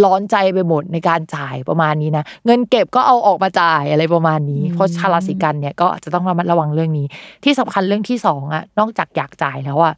[0.04, 7.08] ร้อนใจไปหมดในการจ่ายประมาณนี้นะเงินเก็บก็เอาออกมาจ่ายอะไรประมาณนี้อืมเพราะชาวราศีกันเนี่ยก็จะต้องระมัดระวังเรื่องนี้
[7.44, 9.94] ที่สำคัญเรื่องที่สองอะนอกจากอยากจ่ายแล้วอะ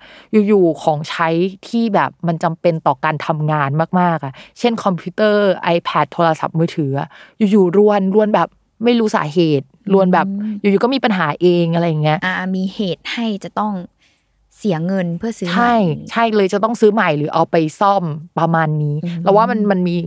[0.48, 1.28] อยู่ๆของใช้
[1.68, 3.70] ที่แบบมันจำเป็นต่อการทำงาน
[4.00, 7.08] มากๆอะเช่นคอมพิวเตอร์ iPad โทรศัพท์มือถืออะ
[7.52, 8.48] อยู่ๆรวนรวนแบบ
[8.84, 10.28] ไม่รู้สาเหตุรวนแบบ
[10.60, 13.74] อยู่ๆก็มีปัญหาเองอะไรอย่างเงี้ยอ่ามีเหตุให้จะต้อง
[14.60, 18.04] เสียเงินเพื่อซื้อใช่ใหม่ใช่เลยจะต้องซื้อใหม่หรือเอาไปซ่อม
[18.40, 19.98] ประมาณนี้อืมแล้วว่ามันมันมี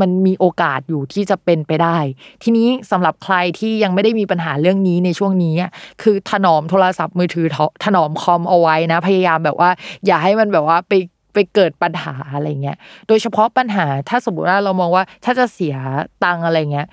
[0.00, 1.96] มันมีโอกาสอยู่ที่จะเป็นไปได้
[2.42, 5.70] ทีนี้สำหรับใครที่ยังไม่ได้มีปัญหาเรื่องนี้ในช่วงนี้อะ
[6.02, 9.70] คือถนอมโทรศัพท์มือถือถถนอมคอมเอาไว้นะ พยายามแบบว่า
[10.06, 10.92] อย่าให้มันแบบว่าไป
[11.34, 12.76] ไปเกิดปัญหาอะไรเงี้ย
[13.08, 15.76] โดยเฉพาะปัญหาถ้าสมมติว่าเรามองว่าถ้าจะเสีย
[16.24, 16.88] ตังค์อะไรเงี้ย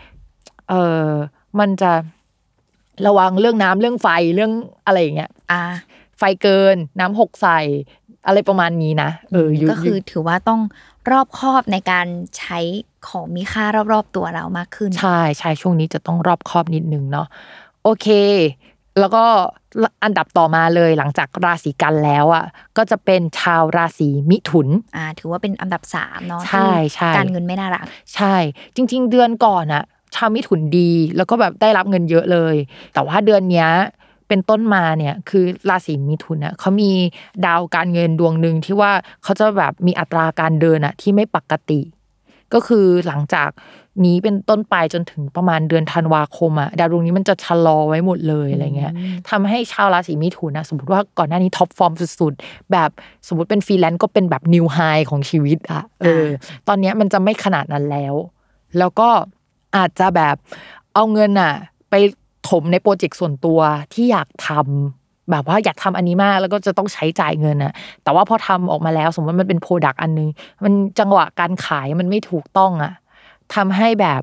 [0.70, 1.07] เออ
[1.59, 1.91] มันจะ
[3.07, 4.51] ระวังเรื่องน้ำเรื่องไฟเรื่อง
[4.86, 5.62] อะไรอย่างเงี้ย อ่า
[6.22, 7.59] ไฟเกิน น้ำหกใส่
[8.28, 10.61] อะไรประมาณนี้นะเอออยู่ก็คือถือว่าต้อง
[11.11, 12.07] รอบคอบในการ
[12.38, 12.59] ใช้
[13.07, 17.28] ของมีค่ารอบๆตัวเรามากขึ้น ใช่ใช่ช่วงนี้จะต้องรอบคอบนิดนึงเนาะ
[17.84, 18.07] โอเค
[18.99, 19.24] แล้วก็
[20.03, 22.45] อันดับต่อมาเลยหลังจากราศีกันแล้วอะ
[22.78, 28.36] ก็จะเป็นชาวราศีมิถุนอ่าถือว่าเป็นอันดับสามเนาะใช่ที่ใช่การเงินไม่น่ารัก ใช่
[28.76, 29.84] จริง ๆ เดือนก่อนอะ
[30.15, 32.55] ชาวมิถุนดีแล้วก็แบบได้รับเงินเยอะเลย
[32.93, 33.69] แต่ว่าเดือนเนี้ย
[34.32, 36.91] เป็นต้นมาเนี่ยคือราศีมิถุนอะเขามี
[37.45, 38.91] ดาวการเงินดวงหนึ่งที่ว่า
[39.23, 41.82] เขาจะแบบมีอัตราการเดินอะที่ไม่ปกติ
[42.53, 43.49] ก็คือหลังจาก
[44.05, 48.93] นี้เป็นต้นไปจนถึงประมาณเดือนธันวาคมอะดาวดวงนี้มันจะชะลอไว้หมดเลยอะไรเงี้ย
[49.29, 52.89] ทำให้ชาวราศีมิถุนนะสมมติว่าก่อนหน้านี้ top form สุดๆ แบบ
[53.27, 56.25] สมมติเป็นฟรีแลนซ์ก็เป็นแบบ new high ของชีวิตอะเออ
[56.67, 58.15] ตอนเนี้ยมันจะไม่ขนาดนั้นแล้ว
[58.77, 59.09] แล้วก็
[59.75, 60.36] อาจจะแบบ
[60.93, 61.53] เอาเงินอะ
[61.89, 61.95] ไป
[62.50, 63.60] ถมในโปรเจกต์ส่วนตัว
[63.94, 67.74] ที่อยากทำแบบว่าอยากทำอันนี้มากแล้วก็จะต้องใช้จ่ายเงินอะ
[68.04, 70.30] แต่ว่าพอทำออกมาแล้ว สมมติมันเป็น product อันนึง
[70.64, 72.94] มันจังหวะการขายมันไม่ถูกต้องอะ
[73.56, 74.22] ทำให้แบบ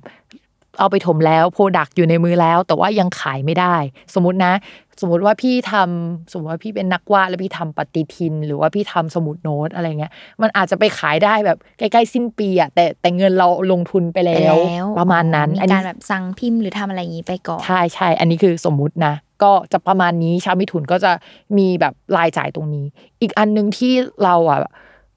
[0.78, 3.76] เอาไปถมแล้ว product อยู่ในมือแล้ว แต่ว่ายังขายไม่ได้
[4.14, 4.54] สมมตินะ
[5.00, 10.12] สมมติว่าพี่ทำสมมติว่าพี่เป็นนักวาดแล้วพี่ทำปฏิทิน หรือว่าพี่ทำสมุดโน้ตอะไรเงี้ย
[10.42, 21.12] มันอาจจะไปขายได้แบบใกล้ๆสิ้นปีอะแต่แต่เงินเราลงทุนไปไปแล้ว ประมาณนั้นมีอันกานี้รแบบสั่งพิมพ์หรือทำอะไรอย่างนี้ไปก่อนใช่ใช่อันนี้คือสมมุตินะก็จะประมาณนี้ชาวมิถุนก็จะ
[21.58, 22.86] มีแบบรายจ่ายตรงนี้
[23.20, 23.92] อีกอันหนึ่งที่
[24.24, 24.60] เราอะ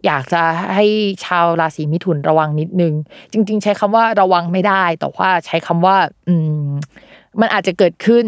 [0.06, 0.41] อยากจะ
[0.76, 0.86] ให้
[1.26, 2.93] ชาวราศีมิถุนระวังนิดนึง
[3.32, 5.95] จริง ๆ ใช้คำว่าระวังไม่ได้ แต่ว่าใช้คำว่า
[6.28, 6.34] อื
[6.66, 6.70] ม
[7.39, 8.26] มันอาจจะเกิดขึ้น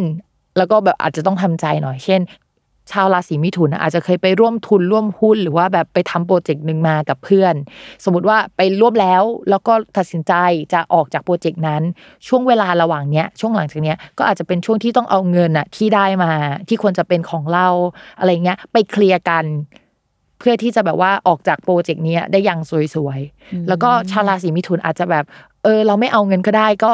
[0.58, 2.22] แล้วก็แบบอาจจะต้องทำใจหน่อย เช่น
[2.92, 7.56] ชาวราศีมิถุนอาจจะเคยไปร่วมทุนร่วมหุ้น หรือว่าแบบไปทำโปรเจกต์หนึ่งมากับเพื่อน
[8.04, 10.34] สมมติว่าไปร่วมแล้วแล้วก็ตัดสินใจ
[10.74, 11.82] จะออกจากโปรเจกต์นั้น
[12.28, 16.32] ช่วงเวลาระหว่างเนี้ยช่วงหลังจากเนี้ยก็อาจจะเป็นช่วงที่ต้องเอาเงินอะที่ได้มา
[16.68, 17.68] ที่ควรจะเป็นของเรา
[18.20, 19.46] อะไรเงี้ยไปเคลียร์กัน
[20.44, 22.60] พื่อที่จะแบบว่าออกจากโปรเจกต์เนี้ยได้อย่าง
[22.96, 25.26] สวยๆ แล้วก็ชาวราศีมิถุนอาจจะแบบ
[25.64, 26.92] เออเราไม่เอาเงินก็ได้ก็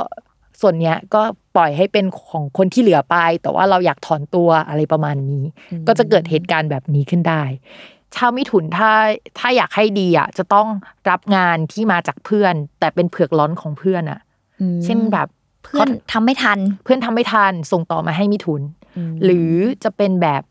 [0.61, 1.21] ส่วนเนี้ยก็
[1.55, 5.43] ปล่อยให้เป็นของคนที่เหลือไป แต่ว่าเราอยากถอนตัวอะไรประมาณนี้
[5.87, 7.43] ก็จะเกิดเหตุการณ์แบบนี้ขึ้นได้
[8.15, 8.91] ชาวมิถุนถ้า
[9.39, 10.67] ถ้าอยากให้ดีอะจะต้อง
[11.09, 14.19] รับงานที่มาจากเพื่อน แต่เป็นเผือกร้อนของเพื่อนอะ
[14.61, 15.27] อืมเช่นแบบ
[15.63, 19.51] เพื่อนทำไม่ทัน เพื่อนทำไม่ทันส่งต่อมาให้มิถุนมหรือ
[19.83, 20.43] จะเป็นแบบ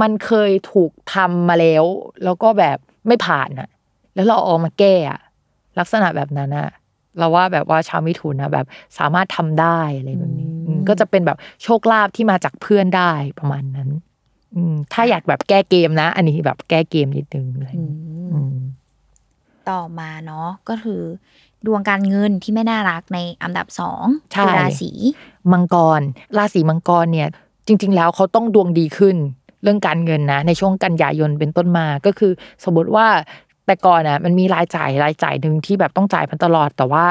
[0.00, 1.84] มันเคยถูกทำมาแล้ว
[2.24, 3.68] แล้วก็แบบไม่ผ่านอะ
[4.14, 5.20] แล้วเราเอามาแก้อะ
[5.78, 6.68] ลักษณะแบบนั้นอะ
[7.18, 8.66] เราว่าแบบว่าชาวมิถุนนะแบบ
[8.98, 13.88] สามารถทำได้อะไรแบบนี้อืมก็จะเป็นแบบโชคลาภที่มาจากเพื่อนได้ประมาณนั้น
[14.54, 18.56] อืมถ้าอยากแบบแก้เกมนะ อันนี้แบบแก้เกมนิดนึงอะไรอย่างอืเงี้ยมอืม
[19.70, 21.02] ต่อมาเนาะก็คือ
[21.66, 24.90] ดวงการเงินที่ไม่น่ารักในอันดับสองใช่คือราศี
[25.52, 26.00] มังกร
[26.36, 27.28] ราศีมังกรเนี่ย
[27.66, 29.16] จริง ๆ แล้วเขาต้องดวงดีขึ้น
[29.64, 32.32] เรื่องการเงินนะ ในช่วงกันยายนเป็นต้นมาก็คือ
[32.64, 33.06] สมมติว่า
[33.66, 37.04] แต่ก่อนอะมันมีรายจ่ายรายจ่ายหนึ่งที่แบบต้องจ่ายมันตลอด แต่ว่า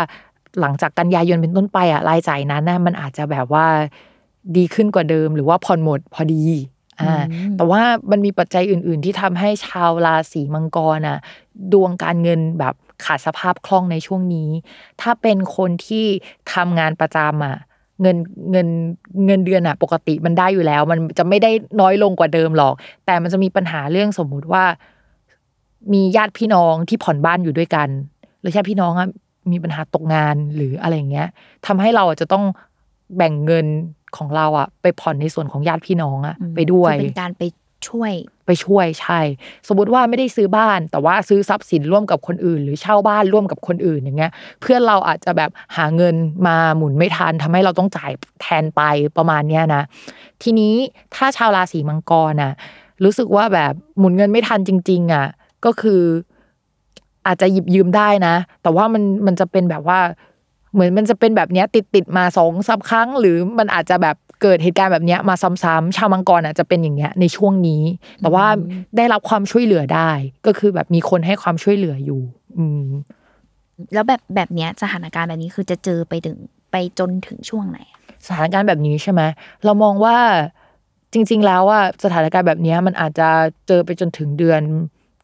[0.61, 3.65] หลังจากกันยายนเป็นต้นไปอะรายจ่ายนั้นนะมันอาจจะแบบว่า
[4.57, 6.43] ดีขึ้นกว่าเดิม หรือว่าผ่อนหมดพอดี
[7.01, 7.23] อ่า
[7.57, 7.81] แต่ว่า
[8.11, 11.17] มันมีปัจจัยอื่น ๆ ที่ทำให้ชาวราศีมังกรอะ
[11.73, 12.75] ดวงการเงินแบบ
[13.05, 14.49] ขาดสภาพคล่องในช่วงนี้
[15.01, 16.05] ถ้าเป็นคนที่
[16.53, 17.57] ทำงานประจำอะ
[18.01, 18.17] เงิน
[18.51, 18.67] เงิน
[19.25, 22.73] เงินเดือนอะปกติมันได้อยู่แล้ว มันจะไม่ได้น้อยลงกว่าเดิมหรอก
[23.05, 24.63] แต่มันจะมีปัญหาเรื่องสมมุติว่า
[25.93, 27.89] มีญาติพี่น้องที่ผ่อนบ้านอยู่ด้วยกัน
[28.41, 29.07] หรือญาติพี่น้องอะ
[29.51, 31.27] มีปัญหาตกงานหรืออะไรอย่างเงี้ย
[31.67, 32.43] ทำให้เราอะจะต้อง
[33.17, 33.67] แบ่งเงิน
[34.17, 37.43] ของเราอะไปผ่อนในส่วนของญาติพี่น้องอะอืมไปด้วยคือเป็นการไป
[37.87, 38.11] ช่วย
[38.45, 39.19] ไปช่วยใช่
[39.67, 44.31] สมมติว่าไม่ได้ซื้อบ้าน แต่ว่าซื้อทรัพย์สินร่วมกับคนอื่น หรือเช่าบ้านร่วมกับคนอื่นอย่างเงี้ย
[44.61, 46.15] เพื่อนเราอาจจะแบบหาเงิน
[46.47, 48.81] มาหมุนไม่ทันทำให้เราต้องจ่ายแทนไป
[49.17, 49.83] ประมาณเนี้ยนะ
[50.43, 50.73] ทีนี้
[51.15, 52.53] ถ้าชาวราศีมังกรน่ะ
[53.03, 55.27] รู้สึกว่าแบบหมุนเงินไม่ทันจริง ๆ อะ
[55.65, 56.01] ก็คือ
[57.27, 59.99] อาจจะหยิบยืมได้นะ แต่ว่ามันมันจะเป็นแบบว่า
[60.73, 67.83] เหมือนมันจะเป็นแบบเนี้ยติดติดมาสองสามครั้ง หรือมันอาจจะแบบ เกิดเหตุการณ์แบบเนี้ยมาซ้ำๆชาวมังกรอาจจะเป็นอย่างเงี้ยในช่วงนี้
[68.19, 68.45] แต่ว่า
[68.97, 70.11] ได้รับความช่วยเหลือได้
[70.45, 72.21] ก็คือแบบมีคนให้ความช่วยเหลืออยู่
[72.57, 72.87] อืม
[73.93, 76.37] แล้วแบบแบบเนี้ยสถานการณ์แบบนี้คือจะเจอไปถึง
[76.71, 77.79] ไปจนถึงช่วงไหน
[78.27, 79.21] สถานการณ์แบบนี้ใช่ไหม
[79.65, 80.17] เรามองว่า
[81.13, 83.29] จริง ๆ แล้วว่าสถานการณ์แบบเนี้ยมันอาจจะ
[83.67, 84.61] เจอไปจนถึงเดือน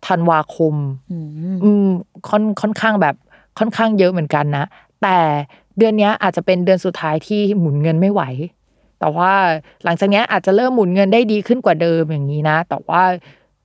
[0.07, 0.75] ธันวาคม
[1.11, 1.17] อื
[1.53, 1.87] มอืม
[2.29, 3.15] ค่อนค่อนข้างแบบ
[3.59, 4.65] ค่อนข้างเยอะเหมือนกันนะ
[5.03, 5.17] แต่
[5.77, 8.21] เดือนเนี้ยอาจจะเป็นเดือนสุดท้ายที่หมุนเงินไม่ไหว
[8.99, 9.33] แต่ว่า
[9.83, 13.03] หลังจากนี้อาจจะเริ่มหมุนเงินได้ดีขึ้นกว่าเดิมอย่างนี้นะ แต่ว่า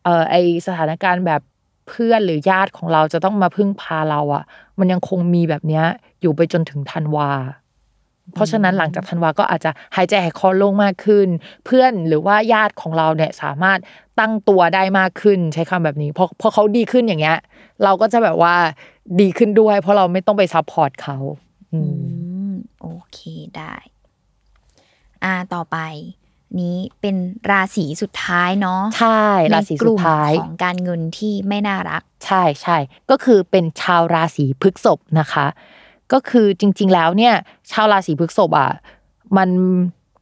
[0.04, 0.34] เออไอ
[0.66, 1.40] สถานการณ์แบบ
[1.88, 4.44] เพื่อนหรือญาติของเราจะต้องมาพึ่งพาเราอะ่ะ
[4.78, 5.84] มันยังคงมีแบบเนี้ย
[6.20, 7.30] อยู่ไปจนถึงธันวา
[8.34, 11.28] เพราะฉะนั้นหลังจากธันวาก็อาจจะหายใจหายคอโล่งมากขึ้น
[11.64, 13.78] เพื่อนหรือว่าญาติของเราเนี่ยสามารถ
[14.20, 17.38] ตั้งตัวได้มากขึ้นใช้คำแบบนี้เพราะเพราะเขาดีขึ้นอย่างเงี้ย
[17.84, 18.54] เราก็จะแบบว่า
[19.20, 21.18] ดีขึ้นด้วย เพราะเราไม่ต้องไป support เขา
[21.72, 21.80] อืม
[22.50, 23.18] โอเค
[23.56, 23.74] ได้
[25.24, 25.78] อ่าต่อไป
[26.60, 27.16] นี้เป็น
[27.50, 29.22] ราศีสุดท้ายเนาะใช่
[29.54, 32.76] ราศีสุดท้ายในกลุ่มของการเงินที่ไม่น่ารัก ใช่ใช่
[33.10, 35.46] ก็คือเป็นชาวราศีพฤษภนะคะ
[36.12, 37.34] ก็คือจริง ๆ แล้วเนี่ย
[37.72, 38.70] ชาวราศีพฤษภอะ
[39.36, 39.50] มัน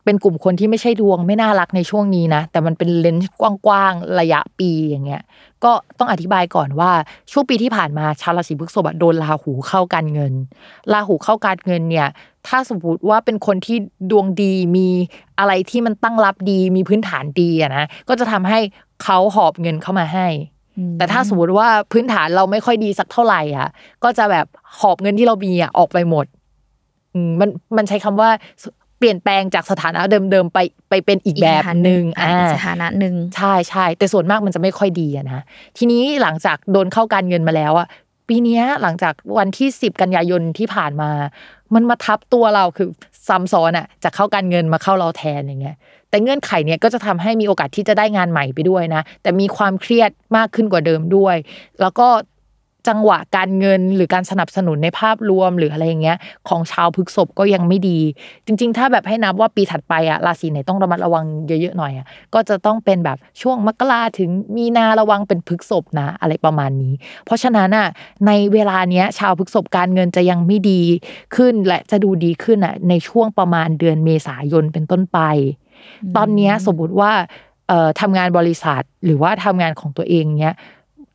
[0.04, 3.32] เป็นกลุ่มคนที่ไม่ใช่ดวงไม่น่ารักในช่วงนี้นะ แต่มันเป็นเลนส์
[3.66, 5.22] กว้างๆระยะปีอย่างเงี้ย
[5.64, 6.90] ก็ต้องอธิบายก่อนว่า
[7.32, 10.32] ช่วงปีที่ผ่านมาชาวราศีพฤษภอะโดนราหูเข้าการเงิน
[10.92, 12.08] ราหูเข้าการเงินเนี่ย
[12.48, 13.76] ถ้าสมมติว่าเป็นคนที่
[14.10, 14.88] ดวงดีมี
[15.38, 18.58] อะไรที่มันตั้งรับดีมีพื้นฐานดีอะนะก็จะทำให้
[19.02, 20.28] เขาหอบเงินเข้ามาให้
[20.98, 23.68] แต่ถ้าสมมติว่าพื้นฐานเราไม่ค่อยดีสักเท่าไหร่อะ
[24.04, 24.46] ก็จะแบบ
[24.80, 26.26] หอบเงินที่เรามีอะออกไปหมด
[27.14, 28.30] อืมมันมันใช้คำว่า
[29.02, 30.58] เปลี่ยนแปลงจากสถานะเดิมๆไป
[30.90, 35.40] ไปเป็นอีกแบบหนึ่งอ่าอ่าสถานะหนึ่งใช่ใช่แต่ส่วนมากมันจะไม่ค่อยดีอะนะ
[35.78, 37.88] ทีนี้หลังจากโดนเข้าการเงินมาแล้วอะ
[38.28, 41.10] ปีเนี้ยหลังจากวันที่ 10 กันยายนที่ผ่านมา
[41.74, 42.88] มันมาทับตัวเราคือ
[43.28, 45.76] ซ้ำซ้อนอะจากเข้าการเงินมาเข้าเราแทนอย่างเงี้ย
[46.10, 51.36] แต่เงื่อนไขเนี้ยก็จะทำให้มีโอกาสที่จะได้งานใหม่ไปด้วยนะ แต่มีความเครียดมากขึ้นกว่าเดิมด้วย
[51.80, 52.08] แล้วก็
[52.88, 56.18] จังหวะการเงินหรือการสนับสนุนในภาพรวมหรืออะไรอย่างเงี้ย
[56.48, 57.98] ของชาวพฤกษภก็ยังไม่ดี
[58.46, 66.92] จริง ๆ ถ้าแบบให้นับว่าปีถัดไปอะราศีไหนต้องระมัดระวังเยอะๆหน่อยอะก็จะต้องเป็นแบบช่วงมกราถึงมีนาระวังเป็นพฤกษภนะอะไรประมาณนี้
[67.24, 67.88] เพราะฉะนั้นอะ
[68.26, 70.82] ในเวลาเนี้ยชาวพฤกษภการเงินจะยังไม่ดี
[71.36, 75.18] ขึ้นและจะดูดีขึ้นอะในช่วงประมาณเดือนเมษายนเป็นต้นไป
[76.16, 77.12] ตอนเนี้ยสมมติว่า
[77.68, 80.54] เอ่อทำงานบริษัทหรือว่าทำงานของตัวเองเนี้ย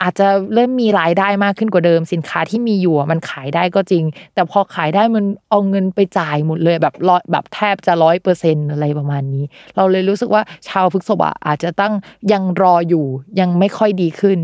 [0.01, 9.43] อาจจะเริ่มมีรายได้มากขึ้นกว่าเดิม สินค้าที่มีอยู่มันขายได้ก็จริง แต่พอขายได้มันเอาเงินไปจ่ายหมดเลยแบบร้อยแบบแทบจะร้อยเปอร์เซ็นอะไรประมาณนี้
[9.75, 11.93] เราเลยรู้สึกว่าชาวพฤกษภอะอาจจะตั้ง
[12.31, 13.05] ยังรออยู่
[13.39, 14.39] ยังไม่ค่อยดีขึ้น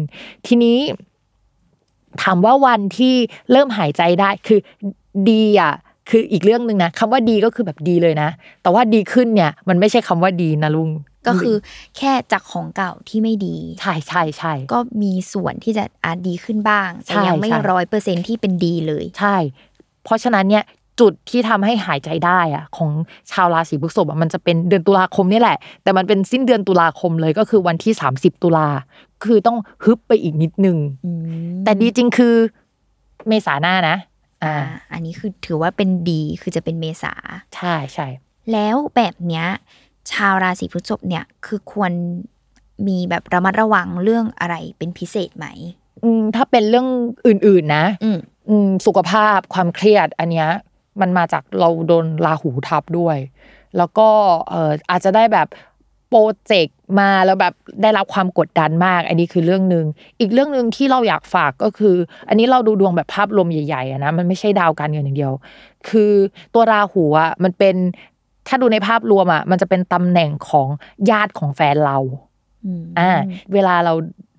[0.47, 0.80] ทีนี้
[2.22, 3.14] ถามว่าวันที่
[3.51, 4.60] เริ่มหายใจได้คือ
[5.30, 5.74] ดีอะ
[6.10, 8.30] คืออีกเรื่องหนึ่งนะคำว่าดีก็คือแบบดีเลยนะ
[8.64, 10.89] แต่ว่าดีขึ้นเนี่ย มันไม่ใช่คำว่าดีนะลุง
[11.28, 11.55] ก็คือ
[11.97, 19.36] แค่จากของเก่าที่ไม่ดี ใช่ใช่ใช่ก็มีส่วนที่จะอาจดีขึ้นบ้างแต่ใช่ยังไม่ใช่ร้อยเปอร์เซ็นที่เป็นดีเลย ใช่
[20.03, 20.65] เพราะฉะนั้นเนี่ย
[20.99, 22.91] จุดที่ทำให้หายใจได้อะของ
[23.32, 28.67] ชาวราศีพฤษภอะมันจะเป็นเดือนตุลาคมนี่แหละ แต่มันเป็นสิ้นเดือนตุลาคมเลยก็คือวันที่ 30 ตุลา
[29.24, 31.11] คือต้องฮึบไปอีกนิดนึงอื
[31.51, 32.36] มแต่ดีจริงคือ
[33.28, 33.97] เมษาหน้านะ
[34.43, 37.13] อ่าอ่า อันนี้คือถือว่าเป็นดีคือจะเป็นเมษา
[37.55, 38.07] ใช่ใช่
[38.51, 39.47] แล้วแบบเนี้ย
[40.12, 41.91] ชาวราศีพฤษภเนี่ยคือควร
[42.88, 45.47] มีแบบระมัดระวังเรื่องอะไรเป็นพิเศษไหม
[46.04, 46.88] อืมถ้าเป็นเรื่อง
[47.28, 50.49] อื่น ๆ นะ อืมอืมสุขภาพความเครียดอันเนี้ย
[51.01, 53.18] มันมาจากเราโดนราหูทับด้วย
[53.78, 54.08] แล้วก็
[54.49, 55.47] เอ่ออาจจะได้แบบ
[56.10, 59.86] โปรเจกต์มาแล้วแบบได้รับความกดดันมาก อันนี้คือเรื่องหนึ่ง
[60.20, 61.95] อีกเรื่องหนึ่งที่เราอยากฝากก็คือ
[62.30, 65.34] อันนี้เราดูดวงแบบภาพรวมใหญ่ๆอะนะมันไม่ใช่ดาวการเงินอย่างเดียว
[65.89, 66.14] คือ
[66.54, 67.76] ตัวราหูอะมันเป็น
[68.48, 70.68] ถ้าดูในภาพรวมอะมันจะเป็นตำแหน่งของ
[71.12, 71.98] ญาติของแฟนเรา
[72.66, 73.12] อืมอ่า
[73.54, 73.94] เวลาเรา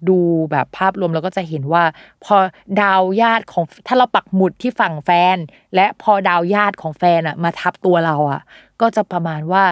[0.09, 0.19] ดู
[0.51, 1.85] แบบภาพรวมเราก็จะเห็นว่า
[2.25, 2.37] พอ
[2.83, 5.37] ดาวญาติของถ้าเราปักหมุดที่ฝั่งแฟน
[5.75, 8.41] และพอดาวญาติของแฟนอะมาทับตัวเราอะ
[8.81, 9.65] ก็จะประมาณว่า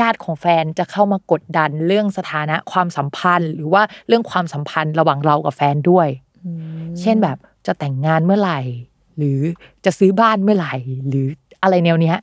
[0.00, 6.08] ญาติของแฟนจะเข้ามากดดันเรื่องสถานะความสัมพันธ์ หรือว่าเรื่องความสัมพันธ์ระหว่างเรากับแฟนด้วย
[6.46, 8.60] อืมเช่นแบบจะแต่งงานเมื่อไหร่
[9.16, 9.40] หรือ
[9.84, 10.74] จะซื้อบ้านเมื่อไหร่
[11.08, 11.26] หรือ
[11.62, 12.16] อะไรแนวเนี้ย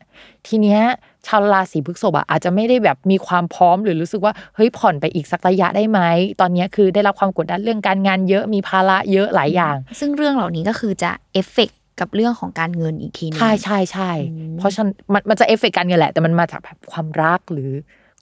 [0.48, 0.82] ทีเนี้ย
[1.28, 6.00] ชาวราศีพฤษภอะอาจจะไม่ได้แบบมีความพร้อมหรือรู้สึกว่าเฮ้ยผ่อนไปอีกสักระยะได้ไหม
[6.42, 17.72] ตอนเนี้ยคือได้รับความกดดันเรื่องการงานเยอะมีภาระเยอะหลายอย่าง ซึ่งเรื่องเหล่านี้ก็คือจะเอฟเฟกต์กับเรื่องของการเงินอีกทีหนึ่งใช่ใช่ใช่อืมเพราะฉะนั้นมันมันจะเอฟเฟกต์การเงินแหละแต่มันมาจากแบบความรักหรือ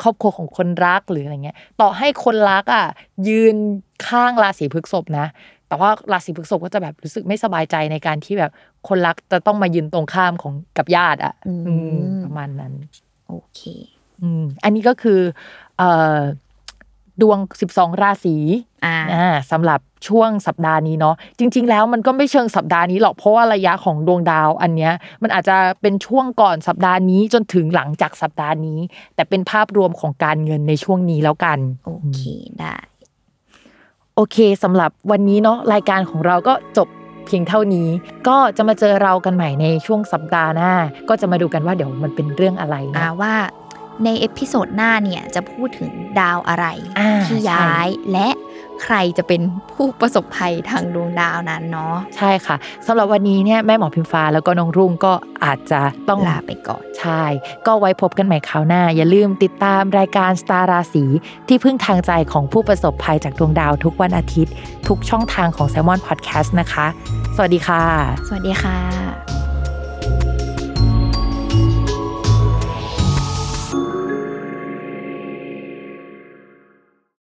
[0.02, 2.86] ครอบครัวของคนรักหรืออะไรเงี้ย ต่อให้คนรักอะ
[3.28, 3.56] ยืน
[4.08, 5.28] ข้างราศีพฤษภนะ
[5.68, 8.52] แต่ว่าราศีพฤษภก็จะแบบรู้สึกไม่สบายใจในการที่แบบ
[8.88, 11.54] คนรักจะต้องมายืนตรงข้ามของกับญาติอะอื
[11.98, 12.74] มประมาณนั้น
[13.28, 13.62] โอเค
[14.22, 15.20] อืม อันนี้ก็คือ
[15.78, 16.20] เอ่อ
[17.22, 17.40] ดวง
[17.72, 18.36] 12 ราศี
[18.86, 28.80] อ่าอ่าสำหรับช่วงสัปดาห์นี้เนาะจริง ๆ แล้วมันก็ไม่เชิงสัปดาห์นี้หรอกเพราะว่าระยะของดวงดาวอันเนี้ยมันอาจจะเป็นช่วงก่อนสัปดาห์นี้จนถึงหลังจากสัปดาห์นี้
[29.16, 32.22] แต่เป็นภาพรวมของการเงินในช่วงนี้แล้วกัน โอเค
[32.60, 32.76] ได้
[34.16, 36.88] โอเคสำหรับวันนี้เนาะรายการของเราก็จบ
[37.28, 37.90] เพียงเท่านี้
[38.28, 40.74] ก็จะมาเจอเรากันใหม่ในช่วงสัปดาห์หน้า
[41.10, 43.36] ก็จะมาดูกันว่าเดี๋ยวมันเป็นเรื่องอะไรอ่านะว่า
[44.04, 46.66] ใน episode หน้าเนี่ยจะพูดถึงดาวอะไร
[47.00, 48.30] อ่าที่ย้ายและ
[48.84, 49.42] ใครจะเป็น
[49.74, 52.56] ผู้ประสบภัยทางดวงดาวนั้นเนาะใช่ค่ะ
[52.86, 55.14] สำหรับวันนี้เนี่ยแม่หมอพิมฟ้าแล้วก็น้องรุ่งก็
[55.46, 57.24] อาจจะต้องลาไปก่อนใช่
[57.68, 61.06] ก็ไว้พบกันใหม่คราวหน้า อย่าลืมติดตามรายการสตาร์ราศี
[61.48, 64.54] ที่พึ่งทางใจของผู้ประสบภัยจากดวงดาวทุกวันอาทิตย์
[64.88, 66.86] ทุกช่องทางของ s ซ l m o n Podcast นะคะ
[67.36, 67.84] สวัสดีค่ะ
[68.28, 69.35] สวัสดีค่ะ